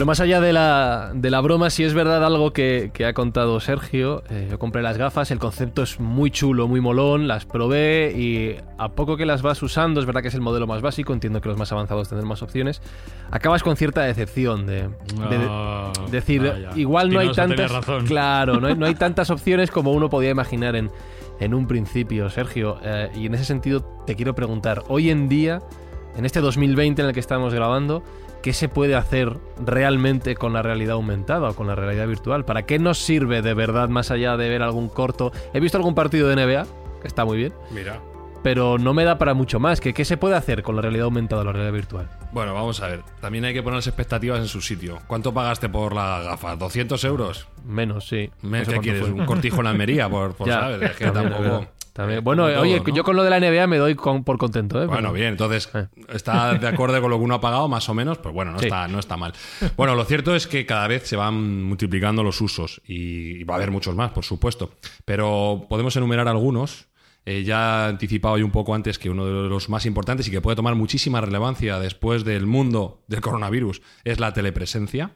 [0.00, 3.12] Pero más allá de la, de la broma, si es verdad algo que, que ha
[3.12, 4.22] contado Sergio.
[4.30, 8.56] eh, yo compré las gafas, el concepto es muy chulo, muy molón, las probé y
[8.78, 11.42] a poco que las vas usando, es verdad que es el modelo más básico, entiendo
[11.42, 12.80] que los más avanzados tendrán más opciones,
[13.30, 16.70] acabas con cierta decepción de, de- Ah, decir, vaya.
[16.76, 17.70] igual no hay tantas...
[17.70, 18.06] razón.
[18.06, 20.90] Claro, no hay, no hay tantas opciones como uno podía imaginar en,
[21.40, 22.78] en un principio, Sergio.
[22.82, 25.60] eh, y en ese sentido te quiero preguntar, hoy en día,
[26.16, 28.02] en este 2020 en el que estamos grabando,
[28.42, 32.44] ¿qué se puede hacer realmente con la realidad aumentada o con la realidad virtual?
[32.44, 35.32] ¿Para qué nos sirve de verdad más allá de ver algún corto?
[35.54, 36.66] He visto algún partido de NBA,
[37.00, 38.00] que está muy bien, Mira.
[38.42, 39.80] pero no me da para mucho más.
[39.80, 42.08] ¿Qué, qué se puede hacer con la realidad aumentada o la realidad virtual?
[42.32, 43.02] Bueno, vamos a ver.
[43.20, 44.98] También hay que poner las expectativas en su sitio.
[45.06, 46.56] ¿Cuánto pagaste por la gafa?
[46.56, 47.48] ¿200 euros?
[47.64, 48.30] Menos, sí.
[48.42, 49.02] Me- No sé ¿Qué cuánto quieres?
[49.02, 49.10] fue.
[49.12, 50.08] ¿Un cortijo en la Almería?
[50.08, 50.82] Por, por, Ya, ¿sabes?
[50.90, 51.66] Es que tampoco...
[52.00, 52.24] También.
[52.24, 54.82] Bueno, oye, yo con lo de la NBA me doy con- por contento.
[54.82, 54.86] ¿eh?
[54.86, 55.86] Bueno, bien, entonces Eh.
[56.08, 58.58] está de acuerdo con lo que uno ha pagado, más o menos, pues bueno, no,
[58.58, 58.66] Sí.
[58.66, 59.32] está, no está mal.
[59.76, 63.54] Bueno, lo cierto es que cada vez se van multiplicando los usos y, y va
[63.54, 64.70] a haber muchos más, por supuesto.
[65.04, 66.88] Pero podemos enumerar algunos.
[67.26, 70.40] Eh, ya anticipado yo un poco antes que uno de los más importantes y que
[70.40, 75.10] puede tomar muchísima relevancia después del mundo del coronavirus es la telepresencia.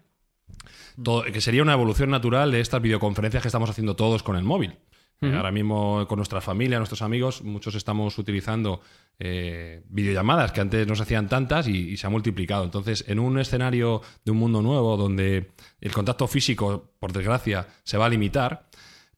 [1.02, 4.44] Todo- que sería una evolución natural de estas videoconferencias que estamos haciendo todos con el
[4.44, 4.76] móvil.
[5.20, 5.32] Eh.
[5.34, 8.82] Ahora mismo con nuestra familia, nuestros amigos, muchos estamos utilizando
[9.18, 12.64] eh, videollamadas que antes no se hacían tantas y, y se ha multiplicado.
[12.64, 17.96] Entonces, en un escenario de un mundo nuevo donde el contacto físico, por desgracia, se
[17.96, 18.68] va a limitar,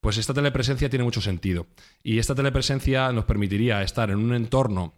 [0.01, 1.67] pues esta telepresencia tiene mucho sentido.
[2.03, 4.95] Y esta telepresencia nos permitiría estar en un entorno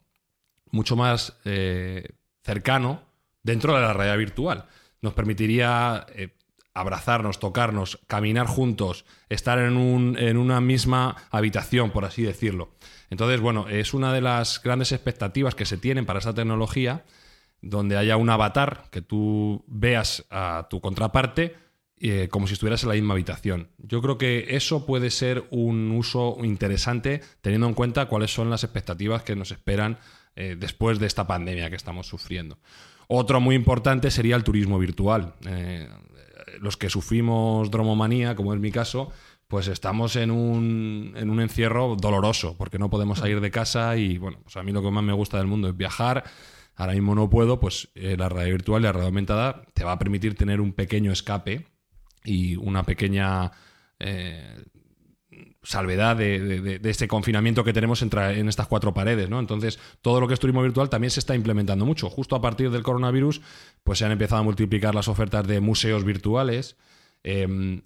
[0.70, 2.06] mucho más eh,
[2.42, 3.02] cercano
[3.42, 4.66] dentro de la realidad virtual.
[5.00, 6.36] Nos permitiría eh,
[6.80, 12.70] abrazarnos, tocarnos, caminar juntos, estar en, un, en una misma habitación, por así decirlo.
[13.10, 17.04] Entonces, bueno, es una de las grandes expectativas que se tienen para esta tecnología,
[17.60, 21.56] donde haya un avatar que tú veas a tu contraparte
[22.00, 23.70] eh, como si estuvieras en la misma habitación.
[23.78, 28.62] Yo creo que eso puede ser un uso interesante teniendo en cuenta cuáles son las
[28.62, 29.98] expectativas que nos esperan
[30.36, 32.58] eh, después de esta pandemia que estamos sufriendo.
[33.08, 35.34] Otro muy importante sería el turismo virtual.
[35.46, 35.88] Eh,
[36.60, 39.10] los que sufrimos dromomanía, como es mi caso,
[39.46, 44.18] pues estamos en un, en un encierro doloroso, porque no podemos salir de casa y,
[44.18, 46.24] bueno, pues a mí lo que más me gusta del mundo es viajar.
[46.76, 49.98] Ahora mismo no puedo, pues la realidad virtual y la realidad aumentada te va a
[49.98, 51.66] permitir tener un pequeño escape
[52.24, 53.50] y una pequeña
[53.98, 54.64] eh,
[55.68, 59.38] salvedad de, este confinamiento que tenemos en estas cuatro paredes, ¿no?
[59.38, 62.08] Entonces, todo lo que es turismo virtual también se está implementando mucho.
[62.08, 63.42] Justo a partir del coronavirus,
[63.84, 66.78] pues se han empezado a multiplicar las ofertas de museos virtuales.
[67.22, 67.82] Em,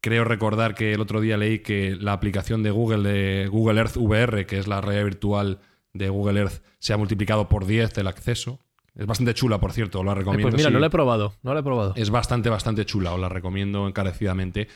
[0.00, 3.96] creo recordar que el otro día leí que la aplicación de Google, de Google Earth
[3.96, 5.58] VR, que es la realidad virtual
[5.94, 8.60] de Google Earth, se ha multiplicado por 10 el acceso.
[8.94, 10.48] Es bastante chula, por cierto, la recomiendo.
[10.48, 11.92] pues mira, no la he probado, no la he probado.
[11.96, 14.68] Es bastante, bastante chula, os la recomiendo encarecidamente.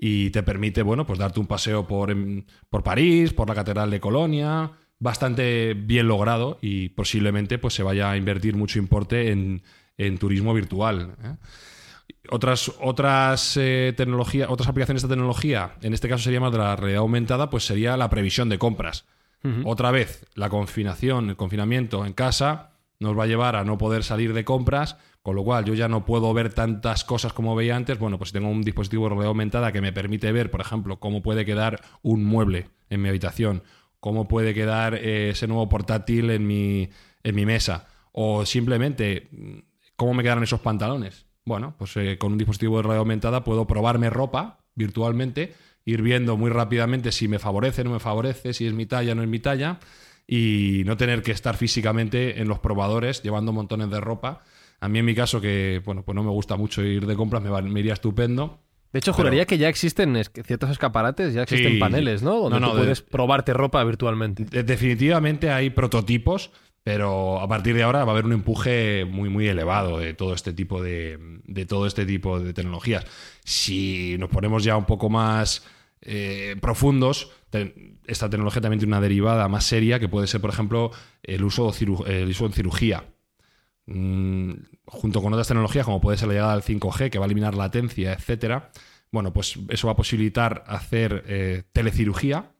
[0.00, 2.14] Y te permite, bueno, pues darte un paseo por,
[2.70, 8.10] por París, por la Catedral de Colonia, bastante bien logrado y posiblemente pues se vaya
[8.10, 9.62] a invertir mucho importe en,
[10.18, 11.16] turismo virtual.
[11.22, 11.34] ¿eh?
[12.30, 16.76] Otras, otras eh, tecnologías, otras aplicaciones de tecnología, en este caso sería más de la
[16.76, 19.04] realidad aumentada, pues sería la previsión de compras.
[19.64, 24.02] Otra vez, la confinación, el confinamiento en casa nos va a llevar a no poder
[24.02, 27.76] salir de compras, con lo cual yo ya no puedo ver tantas cosas como veía
[27.76, 27.98] antes.
[27.98, 30.98] Bueno, pues si tengo un dispositivo de realidad aumentada que me permite ver, por ejemplo,
[31.00, 33.62] cómo puede quedar un mueble en mi habitación,
[34.00, 36.88] cómo puede quedar eh, ese nuevo portátil en mi,
[37.22, 39.28] en mi mesa, o simplemente
[39.96, 41.26] cómo me quedan esos pantalones.
[41.44, 45.54] Bueno, pues eh, con un dispositivo de realidad aumentada puedo probarme ropa virtualmente,
[45.84, 49.22] ir viendo muy rápidamente si me favorece, no me favorece, si es mi talla, no
[49.22, 49.80] es mi talla
[50.26, 54.42] y no tener que estar físicamente en los probadores llevando montones de ropa.
[54.80, 57.42] A mí en mi caso, que bueno, pues no me gusta mucho ir de compras,
[57.42, 58.60] me, iría estupendo.
[58.92, 62.40] De hecho, juraría que ya existen ciertos escaparates, ya existen paneles, ¿no?
[62.40, 64.44] Donde no, puedes probarte ropa virtualmente.
[64.62, 66.50] definitivamente hay prototipos,
[66.84, 70.32] pero a partir de ahora va a haber un empuje muy, muy elevado de todo
[70.32, 73.04] este tipo de, de todo este tipo de tecnologías.
[73.44, 75.66] Si nos ponemos ya un poco más
[76.00, 77.30] eh, profundos,
[78.06, 81.72] esta tecnología también tiene una derivada más seria que puede ser, por ejemplo, el uso,
[82.06, 83.04] el uso en cirugía.
[83.90, 84.52] Mm,
[84.84, 87.54] junto con otras tecnologías, como puede ser la llegada del 5G, que va a eliminar
[87.54, 88.70] latencia, etcétera.
[89.10, 92.52] Bueno, pues eso va a posibilitar hacer eh, telecirugía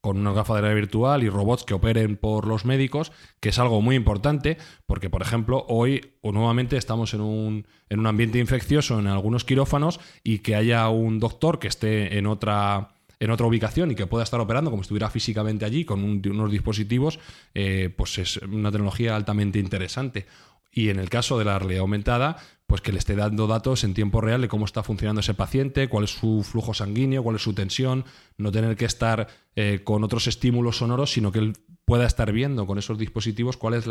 [0.00, 3.58] con una gafa de realidad virtual y robots que operen por los médicos, que es
[3.58, 8.38] algo muy importante, porque, por ejemplo, hoy o nuevamente estamos en un, en un ambiente
[8.38, 12.93] infeccioso en algunos quirófanos y que haya un doctor que esté en otra
[13.24, 17.18] en otra ubicación y que pueda estar operando como estuviera físicamente allí con unos dispositivos,
[17.54, 20.26] eh, pues es una tecnología altamente interesante.
[20.70, 23.94] Y en el caso de la realidad aumentada, pues que le esté dando datos en
[23.94, 27.42] tiempo real de cómo está funcionando ese paciente, cuál es su flujo sanguíneo, cuál es
[27.42, 28.04] su tensión,
[28.36, 31.52] no tener que estar eh, con otros estímulos sonoros, sino que él
[31.84, 33.84] pueda estar viendo con esos dispositivos cuál es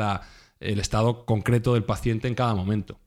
[0.60, 3.00] el estado concreto del paciente en cada momento.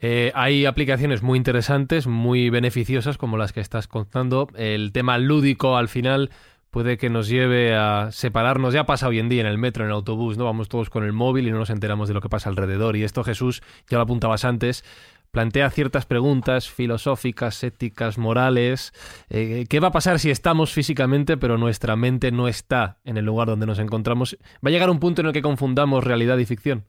[0.00, 4.48] Eh, hay aplicaciones muy interesantes, muy beneficiosas, como las que estás contando.
[4.54, 6.30] El tema lúdico al final
[6.70, 8.74] puede que nos lleve a separarnos.
[8.74, 10.44] Ya pasa hoy en día en el metro, en el autobús, ¿no?
[10.44, 12.96] Vamos todos con el móvil y no nos enteramos de lo que pasa alrededor.
[12.96, 14.84] Y esto, Jesús, ya lo apuntabas antes,
[15.30, 18.92] plantea ciertas preguntas filosóficas, éticas, morales.
[19.30, 23.24] Eh, ¿Qué va a pasar si estamos físicamente, pero nuestra mente no está en el
[23.24, 24.36] lugar donde nos encontramos?
[24.64, 26.84] ¿Va a llegar un punto en el que confundamos realidad y ficción?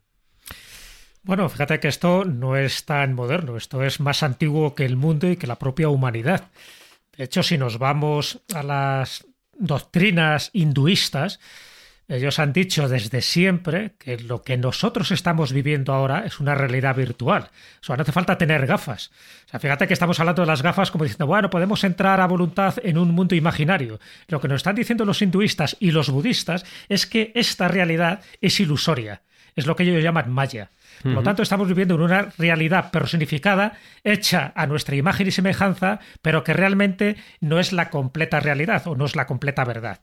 [1.27, 5.29] Bueno, fíjate que esto no es tan moderno, esto es más antiguo que el mundo
[5.29, 6.45] y que la propia humanidad.
[7.17, 11.41] De hecho, si nos vamos a las doctrinas hinduistas,
[12.07, 16.95] ellos han dicho desde siempre que lo que nosotros estamos viviendo ahora es una realidad
[16.95, 17.49] virtual.
[17.81, 19.11] O sea, no hace falta tener gafas.
[19.47, 22.27] O sea, fíjate que estamos hablando de las gafas como diciendo, bueno, podemos entrar a
[22.27, 23.99] voluntad en un mundo imaginario.
[24.29, 28.61] Lo que nos están diciendo los hinduistas y los budistas es que esta realidad es
[28.61, 29.23] ilusoria.
[29.57, 30.69] Es lo que ellos llaman maya.
[31.03, 35.99] Por lo tanto, estamos viviendo en una realidad personificada, hecha a nuestra imagen y semejanza,
[36.21, 39.99] pero que realmente no es la completa realidad o no es la completa verdad.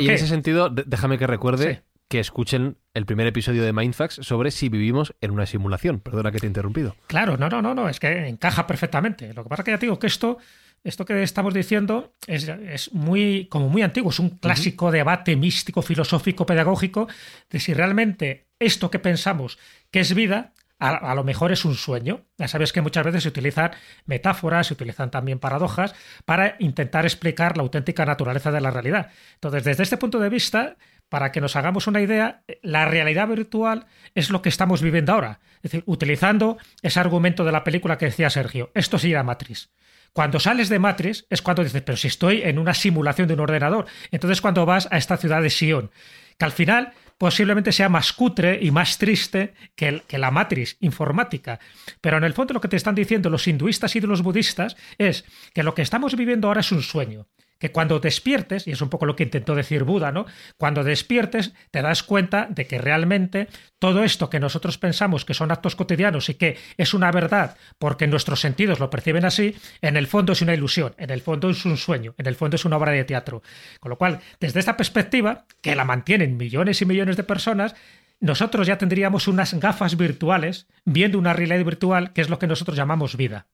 [0.00, 4.50] y en ese sentido, déjame que recuerde que escuchen el primer episodio de Mindfax sobre
[4.50, 6.00] si vivimos en una simulación.
[6.00, 6.94] Perdona que te he interrumpido.
[7.06, 9.32] Claro, no, no, no, no, es que encaja perfectamente.
[9.32, 10.38] Lo que pasa es que ya te digo que esto
[10.84, 16.44] esto que estamos diciendo es, muy, como muy antiguo, es un clásico debate místico, filosófico,
[16.44, 17.08] pedagógico,
[17.50, 19.58] de si realmente esto que pensamos
[19.90, 22.24] que es vida a, lo mejor es un sueño.
[22.38, 23.70] Ya sabes que muchas veces se utilizan
[24.04, 25.94] metáforas, se utilizan también paradojas
[26.24, 29.10] para intentar explicar la auténtica naturaleza de la realidad.
[29.34, 30.76] Entonces, desde este punto de vista,
[31.08, 35.38] para que nos hagamos una idea, la realidad virtual es lo que estamos viviendo ahora.
[35.56, 39.70] Es decir, utilizando ese argumento de la película que decía Sergio, esto sería Matrix.
[40.12, 43.40] Cuando sales de Matrix es cuando dices, pero si estoy en una simulación de un
[43.40, 43.86] ordenador.
[44.10, 45.90] Entonces cuando vas a esta ciudad de Sion,
[46.38, 51.60] que al final posiblemente sea más cutre y más triste que, la matriz informática.
[52.00, 55.24] Pero en el fondo lo que te están diciendo los hinduistas y los budistas es
[55.54, 57.28] que lo que estamos viviendo ahora es un sueño
[57.62, 60.26] que cuando despiertes, y es un poco lo que intentó decir Buda, ¿no?
[60.56, 63.46] Cuando despiertes te das cuenta de que realmente
[63.78, 68.08] todo esto que nosotros pensamos que son actos cotidianos y que es una verdad porque
[68.08, 71.64] nuestros sentidos lo perciben así, en el fondo es una ilusión, en el fondo es
[71.64, 73.44] un sueño, en el fondo es una obra de teatro.
[73.78, 77.76] Con lo cual, desde esta perspectiva, que la mantienen millones y millones de personas,
[78.18, 82.76] nosotros ya tendríamos unas gafas virtuales viendo una realidad virtual que es lo que nosotros
[82.76, 83.46] llamamos vida.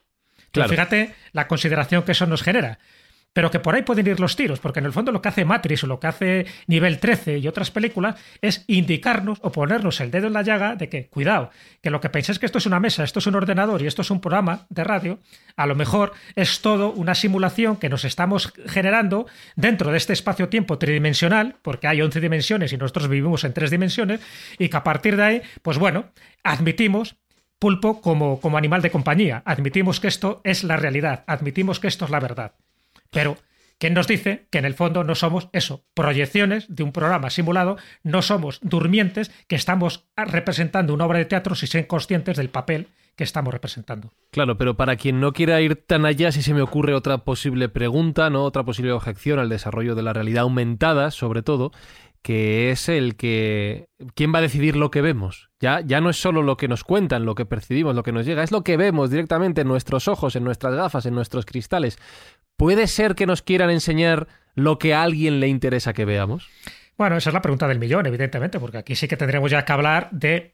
[0.50, 0.70] Claro.
[0.70, 2.78] fíjate la consideración que eso nos genera
[3.38, 5.44] pero que por ahí pueden ir los tiros, porque en el fondo lo que hace
[5.44, 10.10] Matrix o lo que hace Nivel 13 y otras películas es indicarnos o ponernos el
[10.10, 12.80] dedo en la llaga de que, cuidado, que lo que pensáis que esto es una
[12.80, 15.20] mesa, esto es un ordenador y esto es un programa de radio,
[15.54, 20.76] a lo mejor es todo una simulación que nos estamos generando dentro de este espacio-tiempo
[20.76, 24.20] tridimensional, porque hay 11 dimensiones y nosotros vivimos en tres dimensiones,
[24.58, 26.06] y que a partir de ahí, pues bueno,
[26.42, 27.14] admitimos
[27.60, 32.04] pulpo como, como animal de compañía, admitimos que esto es la realidad, admitimos que esto
[32.04, 32.56] es la verdad.
[33.10, 33.36] Pero,
[33.78, 37.76] ¿quién nos dice que en el fondo no somos eso, proyecciones de un programa simulado,
[38.02, 42.88] no somos durmientes que estamos representando una obra de teatro si son conscientes del papel
[43.18, 44.12] que estamos representando.
[44.30, 47.68] Claro, pero para quien no quiera ir tan allá, si se me ocurre otra posible
[47.68, 48.44] pregunta, ¿no?
[48.44, 51.72] Otra posible objeción al desarrollo de la realidad aumentada, sobre todo,
[52.22, 55.50] que es el que quién va a decidir lo que vemos.
[55.58, 58.24] Ya, ya no es solo lo que nos cuentan, lo que percibimos, lo que nos
[58.24, 61.98] llega, es lo que vemos directamente en nuestros ojos, en nuestras gafas, en nuestros cristales.
[62.58, 66.50] ¿Puede ser que nos quieran enseñar lo que a alguien le interesa que veamos?
[66.96, 69.72] Bueno, esa es la pregunta del millón, evidentemente, porque aquí sí que tendremos ya que
[69.72, 70.50] hablar de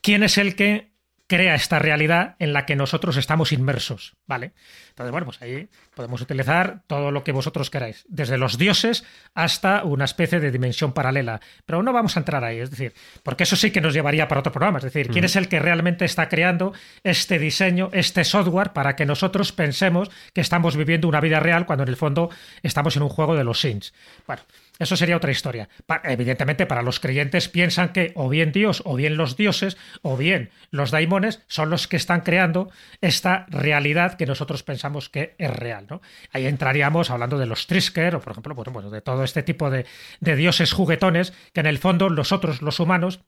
[0.00, 0.92] quién es el que
[1.28, 4.52] crea esta realidad en la que nosotros estamos inmersos, ¿vale?
[4.88, 9.84] Entonces, bueno, pues ahí podemos utilizar todo lo que vosotros queráis, desde los dioses hasta
[9.84, 13.56] una especie de dimensión paralela, pero no vamos a entrar ahí, es decir, porque eso
[13.56, 16.28] sí que nos llevaría para otro programa, es decir, quién es el que realmente está
[16.28, 16.72] creando
[17.04, 21.82] este diseño, este software para que nosotros pensemos que estamos viviendo una vida real cuando
[21.82, 22.30] en el fondo
[22.62, 23.92] estamos en un juego de los Sims.
[24.26, 24.42] Bueno,
[24.78, 25.68] eso sería otra historia.
[26.04, 30.50] evidentemente, para los creyentes piensan que o bien Dios, o bien los dioses, o bien
[30.70, 35.86] los daimones son los que están creando esta realidad que nosotros pensamos que es real.
[35.88, 36.00] ¿no?
[36.32, 39.86] Ahí entraríamos hablando de los Trisker, o por ejemplo, bueno, de todo este tipo de,
[40.20, 43.20] de dioses juguetones, que en el fondo nosotros, los humanos,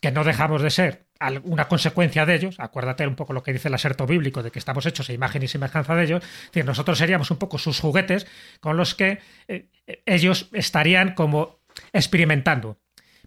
[0.00, 3.68] que no dejamos de ser alguna consecuencia de ellos, acuérdate un poco lo que dice
[3.68, 6.64] el aserto bíblico de que estamos hechos a imagen y semejanza de ellos, es decir,
[6.64, 8.26] nosotros seríamos un poco sus juguetes
[8.60, 9.68] con los que eh,
[10.06, 11.60] ellos estarían como
[11.92, 12.78] experimentando.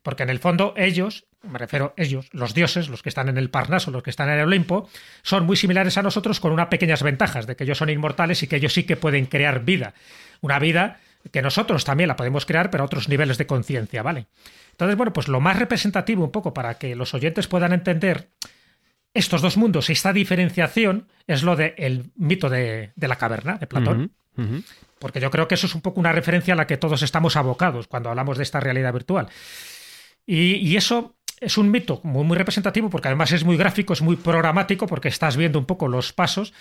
[0.04, 3.38] Porque en el fondo ellos, me refiero a ellos, los dioses, los que están en
[3.38, 4.88] el Parnaso, los que están en el Olimpo,
[5.24, 8.48] son muy similares a nosotros con unas pequeñas ventajas de que ellos son inmortales y
[8.48, 9.96] que ellos sí que pueden crear vida.
[10.42, 11.00] Una vida
[11.32, 14.28] que nosotros también la podemos crear, pero a otros niveles de conciencia, ¿vale?
[14.72, 18.30] Entonces, bueno, pues lo más representativo un poco para que los oyentes puedan entender
[19.14, 24.12] estos dos mundos y esta diferenciación es lo del mito de, la caverna de Platón.
[25.00, 27.38] Porque yo creo que eso es un poco una referencia a la que todos estamos
[27.38, 29.30] abocados cuando hablamos de esta realidad virtual.
[30.26, 34.16] Y, eso es un mito muy, muy representativo porque además es muy gráfico, es muy
[34.18, 36.54] programático porque estás viendo un poco los pasos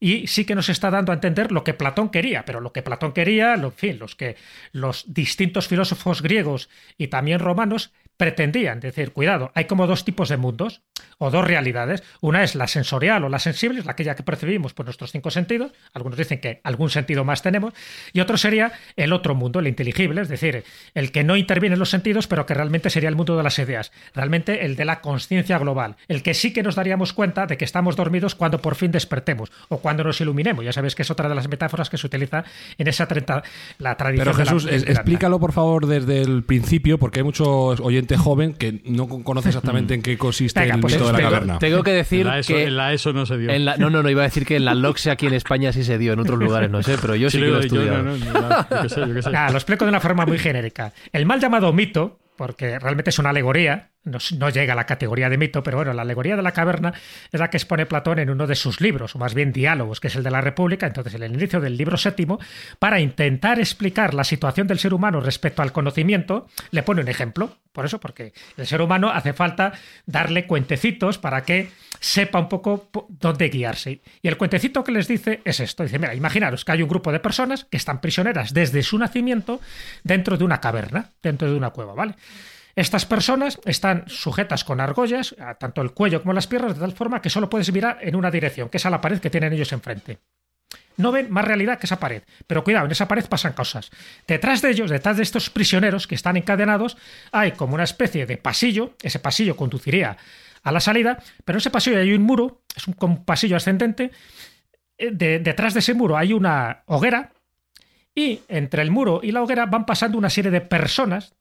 [0.00, 2.82] y sí que nos está dando a entender lo que Platón quería, pero lo que
[2.82, 4.36] Platón quería, en fin, los que
[4.72, 10.36] los distintos filósofos griegos y también romanos pretendían decir, cuidado, hay como dos tipos de
[10.36, 10.82] mundos
[11.18, 12.02] o dos realidades.
[12.20, 15.72] Una es la sensorial o la sensible, es aquella que percibimos por nuestros cinco sentidos.
[15.92, 17.72] Algunos dicen que algún sentido más tenemos.
[18.12, 21.80] Y otro sería el otro mundo, el inteligible, es decir, el que no interviene en
[21.80, 23.92] los sentidos, pero que realmente sería el mundo de las ideas.
[24.14, 25.96] Realmente el de la conciencia global.
[26.08, 29.50] El que sí que nos daríamos cuenta de que estamos dormidos cuando por fin despertemos
[29.68, 30.64] o cuando nos iluminemos.
[30.64, 32.44] Ya sabéis que es otra de las metáforas que se utiliza
[32.78, 33.06] en esa
[33.78, 34.34] la tradición.
[34.34, 39.08] Pero Jesús, explícalo por favor desde el principio, porque hay muchos oyente joven que no
[39.08, 41.58] conoce exactamente en qué consiste el pues mito de la tengo, caverna.
[41.58, 43.50] Tengo que decir que en la ESO no se dio.
[43.78, 45.98] no, no, no, iba a decir que en la LOXE aquí en España sí se
[45.98, 48.02] dio, en otros lugares no sé, pero yo sí, que lo he estudiado.
[48.04, 50.92] lo explico de una forma muy genérica.
[51.12, 55.38] El mal llamado mito, porque realmente es una alegoría, no, llega a la categoría de
[55.38, 56.92] mito, pero bueno, la alegoría de la caverna
[57.32, 60.08] es la que expone Platón en uno de sus libros, o más bien diálogos, que
[60.08, 62.38] es el de la República, entonces en el inicio del libro séptimo,
[62.78, 67.56] para intentar explicar la situación del ser humano respecto al conocimiento, le pone un ejemplo.
[67.72, 69.72] Por eso, porque el ser humano hace falta
[70.06, 74.00] darle cuentecitos para que sepa un poco dónde guiarse.
[74.22, 75.82] Y el cuentecito que les dice es esto.
[75.82, 79.60] Dice, mira, imaginaros que hay un grupo de personas que están prisioneras desde su nacimiento
[80.04, 82.14] dentro de una caverna, dentro de una cueva, ¿vale?
[82.76, 87.22] Estas personas están sujetas con argollas, tanto el cuello como las piernas, de tal forma
[87.22, 89.72] que solo puedes mirar en una dirección, que es a la pared que tienen ellos
[89.72, 90.18] enfrente.
[90.96, 92.22] No ven más realidad que esa pared.
[92.46, 93.90] Pero cuidado, en esa pared pasan cosas.
[94.26, 96.96] Detrás de ellos, detrás de estos prisioneros que están encadenados,
[97.32, 98.94] hay como una especie de pasillo.
[99.02, 100.16] Ese pasillo conduciría
[100.62, 104.12] a la salida, pero en ese pasillo hay un muro, es un, pasillo ascendente.
[104.96, 107.32] Eh, detrás de ese muro hay una hoguera
[108.14, 111.34] y entre el muro y la hoguera van pasando una serie de personas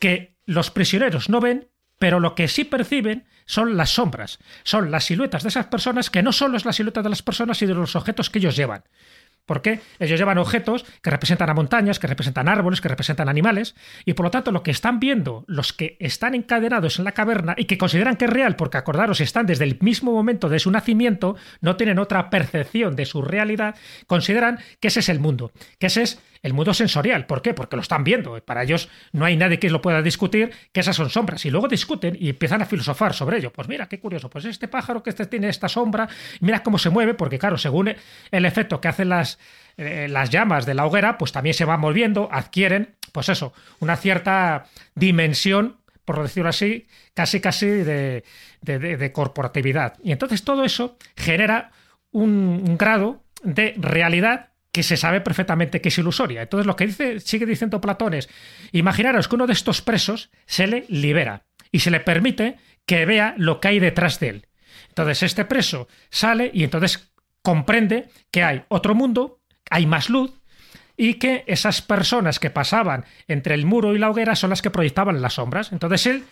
[0.00, 1.68] que los prisioneros no ven,
[1.98, 6.22] pero lo que sí perciben son las sombras, son las siluetas de esas personas que
[6.22, 8.84] no solo es la silueta de las personas, sino de los objetos que ellos llevan.
[9.46, 14.14] Porque ellos llevan objetos que representan a montañas, que representan árboles, que representan animales, y
[14.14, 17.66] por lo tanto lo que están viendo los que están encadenados en la caverna y
[17.66, 21.36] que consideran que es real, porque acordaros, están desde el mismo momento de su nacimiento,
[21.60, 23.76] no tienen otra percepción de su realidad,
[24.08, 27.26] consideran que ese es el mundo, que ese es el mundo sensorial.
[27.26, 27.54] ¿Por qué?
[27.54, 28.40] Porque lo están viendo.
[28.44, 31.44] Para ellos no hay nadie que lo pueda discutir, que esas son sombras.
[31.44, 33.52] Y luego discuten y empiezan a filosofar sobre ello.
[33.52, 34.30] Pues mira, qué curioso.
[34.30, 36.08] Pues este pájaro que este tiene esta sombra,
[36.40, 37.94] mira cómo se mueve, porque claro, según
[38.30, 39.38] el efecto que hacen las,
[39.76, 43.96] eh, las llamadas de la hoguera, pues también se van moviendo, adquieren, pues eso, una
[43.96, 48.22] cierta dimensión por decirlo así, casi casi de,
[48.62, 49.94] de, corporatividad.
[50.04, 51.72] Y entonces todo eso genera
[52.12, 56.42] un grado de realidad que se sabe perfectamente que es ilusoria.
[56.42, 58.28] Entonces lo que dice, sigue diciendo Platón es,
[58.72, 63.34] imaginaros que uno de estos presos se le libera y se le permite que vea
[63.38, 64.46] lo que hay detrás de él.
[64.90, 67.10] Entonces este preso sale y entonces
[67.40, 70.30] comprende que hay otro mundo, hay más luz,
[70.94, 74.70] y que esas personas que pasaban entre el muro y la hoguera son las que
[74.70, 75.72] proyectaban las sombras.
[75.72, 76.24] Entonces él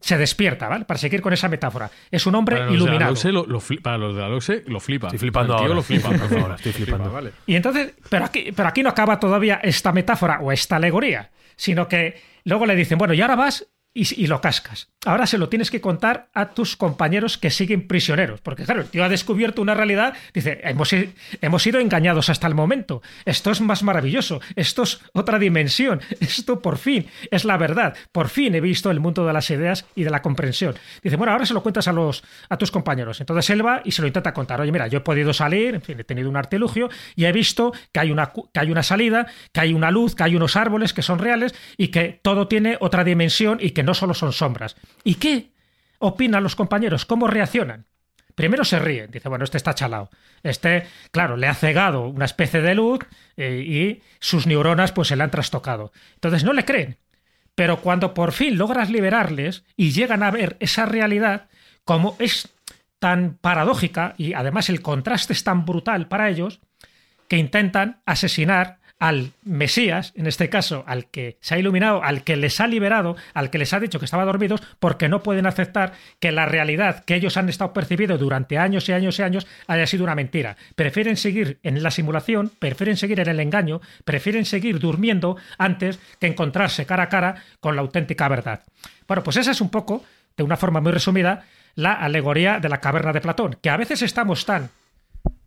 [0.00, 0.84] se despierta, ¿vale?
[0.84, 1.90] Para seguir con esa metáfora.
[2.10, 3.14] Es un hombre iluminado.
[3.82, 5.06] para los de Aloxe lo flipa.
[5.06, 5.74] Estoy flipando ahora.
[5.74, 6.10] Lo flipa,
[6.56, 7.10] estoy flipando.
[7.10, 7.32] Vale.
[7.46, 11.88] Y entonces, pero aquí, pero aquí no acaba todavía esta metáfora o esta alegoría, sino
[11.88, 14.90] que luego le dicen, bueno, y ahora vas y, lo cascas.
[15.04, 18.88] Ahora se lo tienes que contar a tus compañeros que siguen prisioneros, porque claro, el
[18.88, 20.90] tío ha descubierto una realidad, dice, hemos,
[21.40, 26.60] hemos sido engañados hasta el momento, esto es más maravilloso, esto es otra dimensión, esto
[26.60, 30.04] por fin es la verdad, por fin he visto el mundo de las ideas y
[30.04, 30.74] de la comprensión.
[31.02, 33.20] Dice, bueno, ahora se lo cuentas a, los, a tus compañeros.
[33.20, 35.82] Entonces él va y se lo intenta contar, oye, mira, yo he podido salir, en
[35.82, 39.26] fin, he tenido un artilugio y he visto que hay una, que hay una salida,
[39.52, 42.76] que hay una luz, que hay unos árboles que son reales y que todo tiene
[42.80, 44.76] otra dimensión y que no solo son sombras.
[45.02, 45.50] ¿Y qué
[45.98, 47.04] opinan los compañeros?
[47.04, 47.86] ¿Cómo reaccionan?
[48.34, 50.10] Primero se ríen, dice, bueno, este está chalado.
[50.42, 53.00] Este, claro, le ha cegado una especie de luz
[53.36, 55.92] eh, y sus neuronas pues se le han trastocado.
[56.14, 56.98] Entonces no le creen.
[57.54, 61.46] Pero cuando por fin logras liberarles y llegan a ver esa realidad,
[61.84, 62.48] como es
[62.98, 66.60] tan paradójica y además el contraste es tan brutal para ellos,
[67.28, 72.36] que intentan asesinar al Mesías, en este caso, al que se ha iluminado, al que
[72.36, 75.92] les ha liberado, al que les ha dicho que estaban dormidos, porque no pueden aceptar
[76.20, 79.86] que la realidad que ellos han estado percibiendo durante años y años y años haya
[79.86, 80.56] sido una mentira.
[80.74, 86.28] Prefieren seguir en la simulación, prefieren seguir en el engaño, prefieren seguir durmiendo antes que
[86.28, 88.62] encontrarse cara a cara con la auténtica verdad.
[89.06, 90.04] Bueno, pues esa es un poco,
[90.36, 94.02] de una forma muy resumida, la alegoría de la caverna de Platón, que a veces
[94.02, 94.70] estamos tan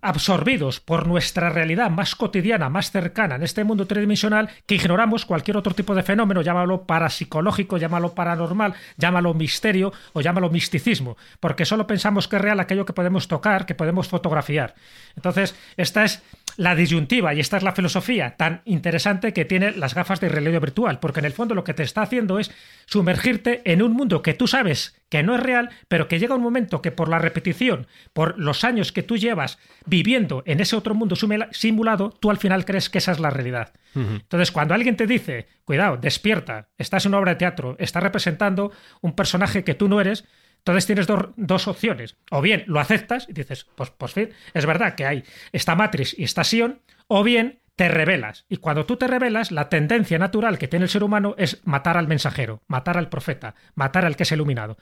[0.02, 5.58] absorbidos por nuestra realidad más cotidiana, más cercana en este mundo tridimensional, que ignoramos cualquier
[5.58, 11.88] otro tipo de fenómeno, llámalo parapsicológico, llámalo paranormal, llámalo misterio o llámalo misticismo, porque solo
[11.88, 14.76] pensamos que es real aquello que podemos tocar, que podemos fotografiar.
[15.16, 16.22] Entonces, esta es
[16.58, 20.60] la disyuntiva y esta es la filosofía tan interesante que tiene las gafas de realidad
[20.60, 22.52] virtual, porque en el fondo lo que te está haciendo es
[22.86, 26.42] sumergirte en un mundo que tú sabes que no es real, pero que llega un
[26.42, 30.96] momento que por la repetición, por los años que tú llevas viviendo en ese otro
[30.96, 31.16] mundo
[31.52, 33.74] simulado, tú al final crees que esa es la realidad.
[33.96, 38.72] Entonces, cuando alguien te dice, cuidado, despierta, estás en una obra de teatro, estás representando
[39.02, 40.26] un personaje que tú no eres,
[40.60, 42.18] entonces tienes dos opciones.
[42.32, 46.14] O bien lo aceptas y dices, pues, pues fin, es verdad que hay esta matriz
[46.18, 48.46] y esta Sion, o bien te rebelas.
[48.50, 51.96] Y cuando tú te rebelas, la tendencia natural que tiene el ser humano es matar
[51.96, 54.78] al mensajero, matar al profeta, matar al que es iluminado.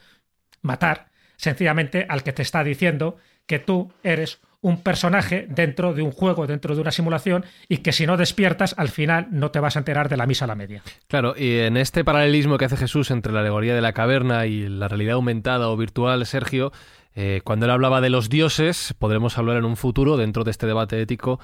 [0.62, 6.12] Matar, sencillamente, al que te está diciendo que tú eres un personaje dentro de un
[6.12, 9.76] juego, dentro de una simulación, y que si no despiertas, al final no te vas
[9.76, 10.82] a enterar de la misa a la media.
[11.08, 14.68] Claro, y en este paralelismo que hace Jesús entre la alegoría de la caverna y
[14.68, 16.72] la realidad aumentada o virtual, Sergio,
[17.14, 20.66] eh, cuando él hablaba de los dioses, podremos hablar en un futuro, dentro de este
[20.66, 21.40] debate ético,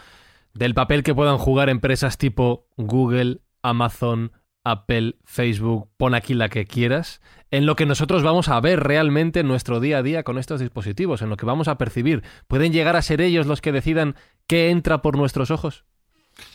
[0.55, 4.31] del papel que puedan jugar empresas tipo Google, Amazon,
[4.63, 9.41] Apple, Facebook, pon aquí la que quieras, en lo que nosotros vamos a ver realmente
[9.41, 12.23] en nuestro día a día con estos dispositivos, en lo que vamos a percibir.
[12.47, 14.15] ¿Pueden llegar a ser ellos los que decidan
[14.47, 15.85] qué entra por nuestros ojos?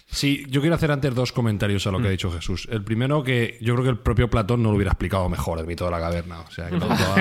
[0.08, 2.68] Sí, yo quiero hacer antes dos comentarios a lo que ha dicho Jesús.
[2.70, 5.66] El primero, que yo creo que el propio Platón no lo hubiera explicado mejor el
[5.66, 6.40] mito de la caverna.
[6.40, 7.16] O sea, que lo, lo ha,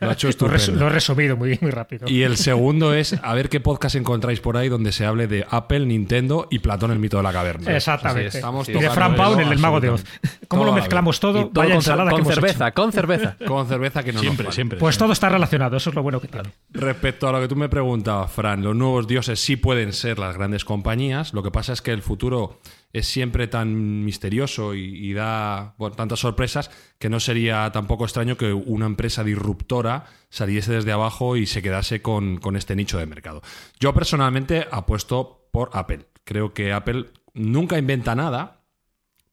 [0.00, 0.48] lo ha hecho Lo, estupendo.
[0.56, 2.08] res- lo he resumido muy, muy rápido.
[2.08, 5.44] Y el segundo es a ver qué podcast encontráis por ahí donde se hable de
[5.50, 7.74] Apple, Nintendo y Platón el mito de la caverna.
[7.76, 8.28] Exactamente.
[8.38, 10.04] Estamos y de tocando Fran Paun, eso el del mago de Oz.
[10.48, 11.48] ¿Cómo lo mezclamos todo?
[11.48, 13.36] todo Vaya con, ensalada con que cerveza, con cerveza.
[13.44, 14.54] Con cerveza que no nos Siempre, falta.
[14.54, 14.78] siempre.
[14.78, 16.48] Pues todo está relacionado, eso es lo bueno que tiene.
[16.70, 20.36] Respecto a lo que tú me preguntabas, Fran, los nuevos dioses sí pueden ser las
[20.36, 21.34] grandes compañías.
[21.34, 22.60] Lo que pasa es que el futuro
[22.92, 28.86] es siempre tan misterioso y, da tantas sorpresas que no sería tampoco extraño que una
[28.86, 33.42] empresa disruptora saliese desde abajo y se quedase con, con este nicho de mercado.
[33.80, 36.06] Yo personalmente apuesto por Apple.
[36.22, 38.64] Creo que Apple nunca inventa nada,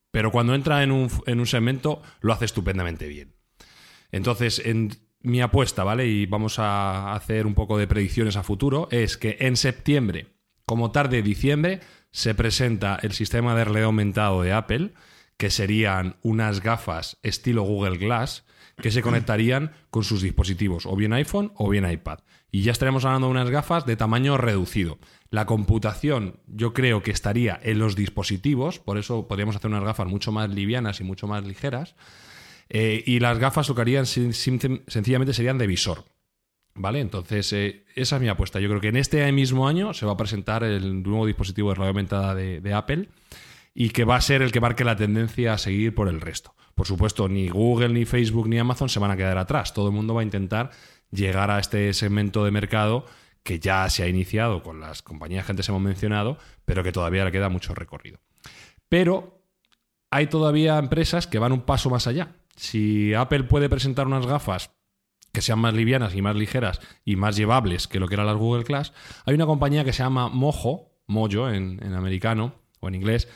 [0.10, 3.36] pero cuando entra en un, en un segmento lo hace estupendamente bien.
[4.12, 4.90] Entonces, en
[5.22, 6.08] mi apuesta, ¿vale?
[6.08, 10.28] Y vamos a hacer un poco de predicciones a futuro, es que en septiembre,
[10.66, 11.80] como tarde diciembre,
[12.12, 14.94] se presenta el sistema de realidad aumentado de Apple,
[15.38, 18.46] que serían unas gafas estilo Google Glass,
[18.78, 22.20] que se conectarían con sus dispositivos, o bien iPhone o bien iPad.
[22.52, 25.00] Y ya estaremos hablando de unas gafas de tamaño reducido.
[25.30, 30.08] La computación yo creo que estaría en los dispositivos, por eso podríamos hacer unas gafas
[30.08, 31.96] mucho más livianas y mucho más ligeras.
[32.70, 36.06] Eh, y las gafas lo sencillamente serían de visor.
[36.74, 37.00] ¿Vale?
[37.02, 38.60] Entonces, eh, esa es mi apuesta.
[38.60, 41.76] Yo creo que en este mismo año se va a presentar el nuevo dispositivo de
[41.76, 43.10] realidad aumentada de Apple
[43.74, 46.56] y que va a ser el que marque la tendencia a seguir por el resto.
[46.76, 49.74] Por supuesto, ni Google, ni Facebook, ni Amazon se van a quedar atrás.
[49.74, 50.72] Todo el mundo va a intentar
[51.12, 53.06] llegar a este segmento de mercado
[53.44, 57.26] que ya se ha iniciado con las compañías que antes hemos mencionado, pero que todavía
[57.26, 58.20] le queda mucho recorrido.
[58.88, 59.44] Pero
[60.10, 62.36] hay todavía empresas que van un paso más allá.
[62.56, 64.72] Si Apple puede presentar unas gafas
[65.32, 68.36] que sean más livianas y más ligeras y más llevables que lo que eran las
[68.38, 68.94] Google Glass,
[69.26, 73.28] hay una compañía que se llama Mojo, Mojo en, en americano o en inglés,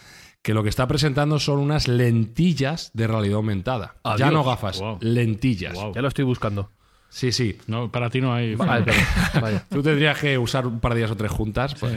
[0.42, 3.96] que lo que está presentando son unas lentillas de realidad aumentada.
[4.18, 4.98] Ya no gafas, Wow.
[5.02, 5.74] lentillas.
[5.74, 5.94] Wow.
[5.96, 6.72] Ya lo estoy buscando.
[7.10, 7.58] Sí, sí.
[7.68, 8.56] No, para ti no hay.
[8.56, 9.66] Vaya.
[9.70, 11.94] Tú tendrías que usar un par de días o tres juntas, pues,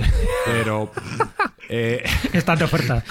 [0.47, 0.93] pero
[1.69, 3.03] eh, Están de oferta.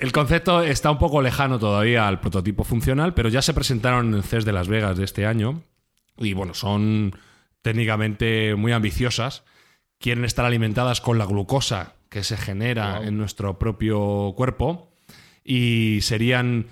[0.00, 4.14] El concepto está un poco lejano todavía al prototipo funcional, pero ya se presentaron en
[4.14, 5.62] el CES de Las Vegas de este año
[6.16, 7.14] y bueno, son
[7.62, 9.44] técnicamente muy ambiciosas.
[9.98, 14.90] Quieren estar alimentadas con la glucosa que se genera en nuestro propio cuerpo
[15.44, 16.68] y serían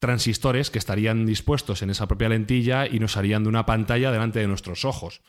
[0.00, 4.40] transistores que estarían dispuestos en esa propia lentilla y nos harían de una pantalla delante
[4.40, 5.22] de nuestros ojos.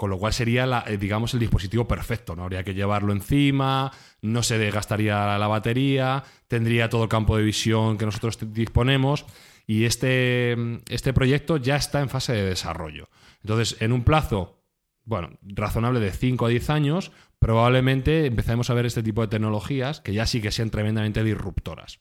[0.00, 2.34] Con lo cual sería, la, eh, digamos, el dispositivo perfecto.
[2.34, 3.92] No habría que llevarlo encima,
[4.22, 9.26] no se desgastaría la batería, tendría todo el campo de visión que nosotros disponemos.
[9.66, 10.56] Y este,
[10.88, 13.10] este proyecto ya está en fase de desarrollo.
[13.42, 14.64] Entonces, en un plazo,
[15.04, 20.00] bueno, razonable de 5 a 10 años, probablemente empezaremos a ver este tipo de tecnologías
[20.00, 21.98] que ya sí que sean tremendamente disruptoras.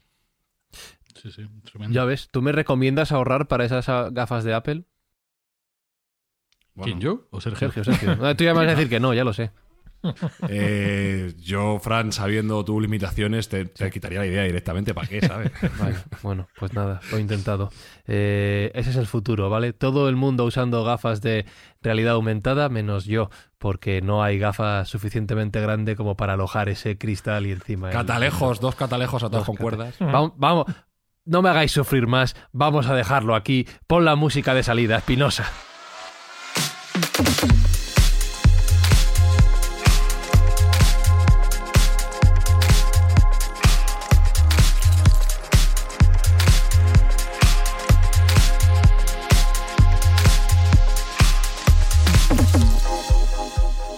[1.21, 1.93] Sí, sí, tremendo.
[1.93, 4.85] Ya ves, ¿tú me recomiendas ahorrar para esas gafas de Apple?
[6.83, 7.71] ¿Quién, yo o Sergio?
[7.71, 8.35] Sergio, Sergio.
[8.35, 9.51] Tú ya me vas a decir que no, ya lo sé.
[10.47, 14.93] Eh, yo, Fran, sabiendo tus limitaciones, te, te quitaría la idea directamente.
[14.93, 15.51] ¿Para qué, sabes?
[15.79, 17.69] Vale, bueno, pues nada, lo he intentado.
[18.07, 19.73] Eh, ese es el futuro, ¿vale?
[19.73, 21.45] Todo el mundo usando gafas de
[21.81, 27.45] realidad aumentada, menos yo, porque no hay gafas suficientemente grande como para alojar ese cristal
[27.45, 27.87] y encima.
[27.89, 29.95] el- Catalejos, dos catalejos atados Dos con cuerdas.
[29.99, 30.65] Vamos, vamos,
[31.25, 33.67] no me hagáis sufrir más, vamos a dejarlo aquí.
[33.85, 35.45] Pon la música de salida, Espinosa.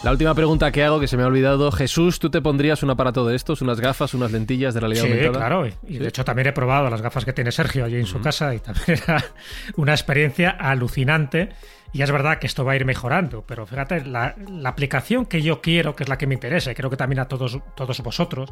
[0.04, 1.72] La última pregunta que hago, que se me ha olvidado.
[1.72, 3.62] Jesús, ¿tú te pondrías un aparato de estos?
[3.62, 5.38] ¿Unas gafas, unas lentillas de realidad Sí, aumentada?
[5.38, 5.68] claro.
[5.68, 8.20] Y, y de hecho también he probado las gafas que tiene Sergio allí en su
[8.20, 9.24] casa y también era
[9.76, 11.49] una experiencia alucinante.
[11.94, 15.62] Y es verdad que esto va a ir mejorando, pero fíjate, la, aplicación que yo
[15.62, 18.50] quiero, que es la que me interesa, y creo que también a todos, todos vosotros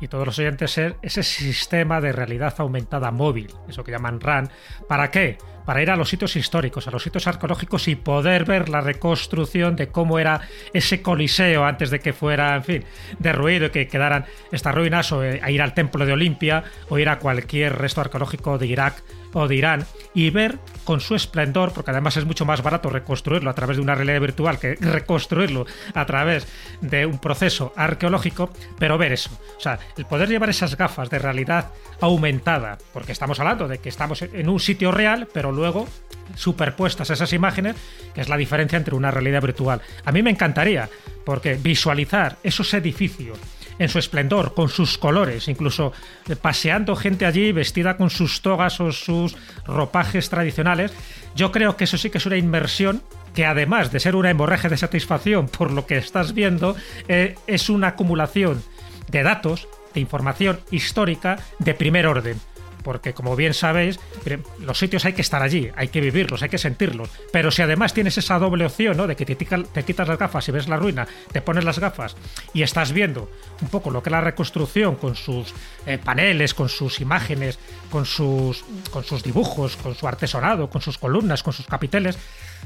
[0.00, 4.50] y todos los oyentes, es ese sistema de realidad aumentada móvil, eso que llaman RAN.
[4.88, 5.38] ¿Para qué?
[5.64, 9.74] Para ir a los sitios históricos, a los sitios arqueológicos y poder ver la reconstrucción
[9.74, 10.42] de cómo era
[10.74, 12.84] ese coliseo antes de que fuera, en fin,
[13.18, 17.08] derruido y que quedaran estas ruinas, o a ir al templo de Olimpia, o ir
[17.08, 21.90] a cualquier resto arqueológico de Irak o de Irán y ver con su esplendor, porque
[21.90, 26.06] además es mucho más barato reconstruirlo a través de una realidad virtual que reconstruirlo a
[26.06, 26.46] través
[26.80, 29.30] de un proceso arqueológico, pero ver eso.
[29.56, 31.70] O sea, el poder llevar esas gafas de realidad
[32.00, 35.86] aumentada, porque estamos hablando de que estamos en un sitio real, pero luego
[36.34, 37.76] superpuestas esas imágenes,
[38.14, 39.80] que es la diferencia entre una realidad virtual.
[40.04, 40.88] A mí me encantaría,
[41.24, 43.38] porque visualizar esos edificios,
[43.78, 45.92] en su esplendor, con sus colores, incluso
[46.40, 50.92] paseando gente allí vestida con sus togas o sus ropajes tradicionales.
[51.34, 53.02] Yo creo que eso sí que es una inmersión
[53.34, 56.76] que además de ser una hemorragia de satisfacción por lo que estás viendo,
[57.08, 58.62] eh, es una acumulación
[59.10, 62.38] de datos, de información histórica de primer orden
[62.82, 63.98] porque como bien sabéis,
[64.60, 67.08] los sitios hay que estar allí, hay que vivirlos, hay que sentirlos.
[67.32, 69.06] Pero si además tienes esa doble opción, ¿no?
[69.06, 72.16] De que te, quitas las gafas y ves la ruina, te pones las gafas
[72.52, 73.30] y estás viendo
[73.60, 75.54] un poco lo que es la reconstrucción con sus
[75.86, 77.58] eh, paneles, con sus imágenes,
[77.90, 82.18] con sus, con sus dibujos, con su artesonado, con sus columnas, con sus capiteles,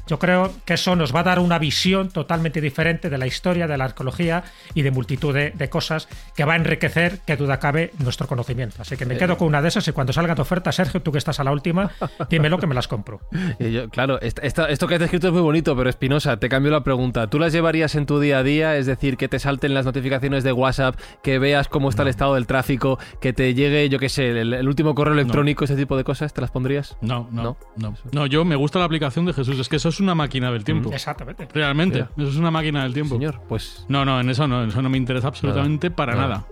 [0.07, 3.67] yo creo que eso nos va a dar una visión totalmente diferente de la historia,
[3.67, 4.43] de la arqueología
[4.73, 8.81] y de multitud de, cosas que va a enriquecer, que duda cabe, nuestro conocimiento.
[8.81, 11.11] Así que me quedo con una de esas y cuando salga tu oferta, Sergio, tú
[11.11, 11.91] que estás a la última,
[12.29, 13.21] dímelo que me las compro.
[13.91, 17.27] claro, esto que has descrito es muy bonito, pero Espinosa, te cambio la pregunta.
[17.27, 18.77] ¿Tú las llevarías en tu día a día?
[18.77, 22.35] Es decir, que te salten las notificaciones de WhatsApp, que veas cómo está el estado
[22.35, 26.03] del tráfico, que te llegue, yo qué sé, el, último correo electrónico, ese tipo de
[26.03, 26.97] cosas, ¿te las pondrías?
[27.01, 27.95] No, no, no.
[28.11, 30.63] No, yo me gusta la aplicación de Jesús, es que eso es una máquina del
[30.63, 30.91] tiempo.
[30.91, 31.47] Exactamente.
[31.53, 33.15] Realmente, eso es una máquina del tiempo.
[33.15, 33.85] Señor, pues.
[33.87, 36.47] No, no, en eso no, en eso no me interesa absolutamente para nada.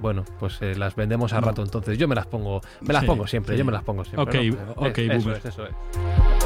[0.00, 1.98] Bueno, pues eh, las vendemos a rato entonces.
[1.98, 4.50] Yo me las pongo, me las pongo siempre, yo me las pongo siempre.
[4.50, 6.39] Ok, ok, eso es, eso es.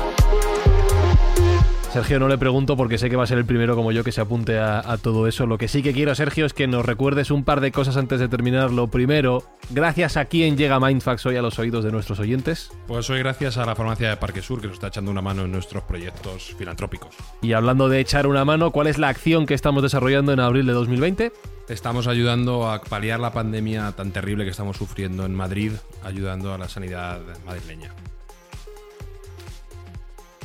[1.95, 4.11] Sergio no le pregunto porque sé que va a ser el primero como yo que
[4.11, 5.47] se apunte a, todo eso.
[5.47, 8.19] Lo que sí que quiero, Sergio, es que nos recuerdes un par de cosas antes
[8.19, 8.73] de terminar.
[8.73, 12.73] Lo primero, gracias a quién llega Mindfax hoy a los oídos de nuestros oyentes.
[12.89, 15.45] Pues hoy gracias a la farmacia de Parque Sur que nos está echando una mano
[15.45, 17.15] en nuestros proyectos filantrópicos.
[17.43, 20.67] Y hablando de echar una mano, ¿cuál es la acción que estamos desarrollando en abril
[20.67, 21.33] de 2020?
[21.69, 25.71] Estamos ayudando a paliar la pandemia tan terrible que estamos sufriendo en Madrid,
[26.03, 27.93] ayudando a la sanidad madrileña.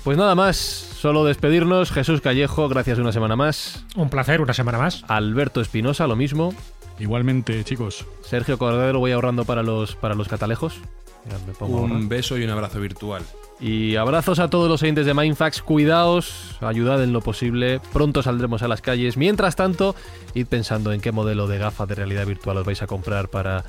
[0.04, 1.92] Pues nada más, solo despedirnos.
[1.92, 3.86] Jesús Callejo, gracias una semana más.
[3.96, 5.04] Un placer, una semana más.
[5.08, 6.54] Alberto Espinosa, lo mismo.
[7.00, 8.06] Igualmente, chicos.
[8.22, 10.80] Sergio Cordero, voy ahorrando para los, para los catalejos.
[11.60, 13.24] un beso y un abrazo virtual.
[13.60, 15.62] Y abrazos a todos los oyentes de Mindfax.
[15.62, 17.82] Cuidaos, ayudad en lo posible.
[17.92, 19.18] Pronto saldremos a las calles.
[19.18, 19.96] Mientras tanto,
[20.34, 23.66] id pensando en qué modelo de gafas de realidad virtual os vais a comprar para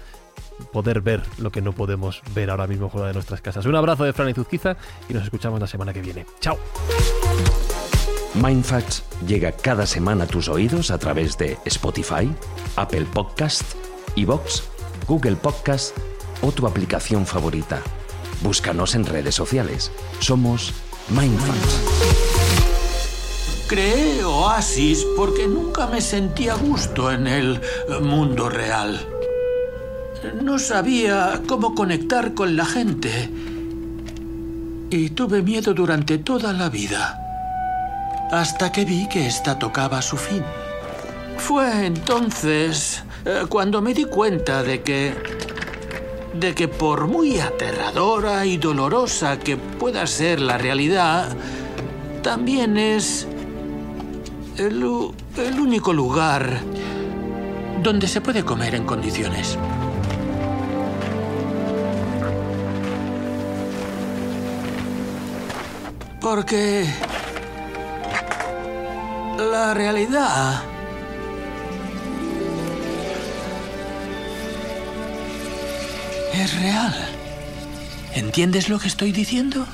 [0.72, 3.66] poder ver lo que no podemos ver ahora mismo fuera de nuestras casas.
[3.66, 4.76] Un abrazo de Fran y Zuzquiza
[5.08, 6.26] y nos escuchamos la semana que viene.
[6.40, 6.58] ¡Chao!
[8.34, 12.32] Mindfacts llega cada semana a tus oídos a través de Spotify,
[12.76, 13.62] Apple Podcast,
[14.16, 14.62] Evox,
[15.08, 15.96] Google Podcast
[16.42, 17.82] o tu aplicación favorita.
[18.42, 19.90] Búscanos en redes sociales.
[20.20, 20.72] Somos
[21.08, 22.30] Mindfacts.
[23.68, 27.60] Creé Oasis porque nunca me sentí a gusto en el
[28.00, 29.19] mundo real.
[30.42, 33.30] No sabía cómo conectar con la gente.
[34.90, 37.18] Y tuve miedo durante toda la vida.
[38.30, 40.42] Hasta que vi que esta tocaba su fin.
[41.38, 45.14] Fue entonces eh, cuando me di cuenta de que...
[46.34, 51.34] de que por muy aterradora y dolorosa que pueda ser la realidad,
[52.22, 53.26] también es
[54.58, 54.84] el,
[55.36, 56.60] el único lugar
[57.82, 59.58] donde se puede comer en condiciones.
[66.20, 66.86] Porque
[69.38, 70.62] la realidad
[76.34, 76.94] es real.
[78.14, 79.66] ¿Entiendes lo que estoy diciendo?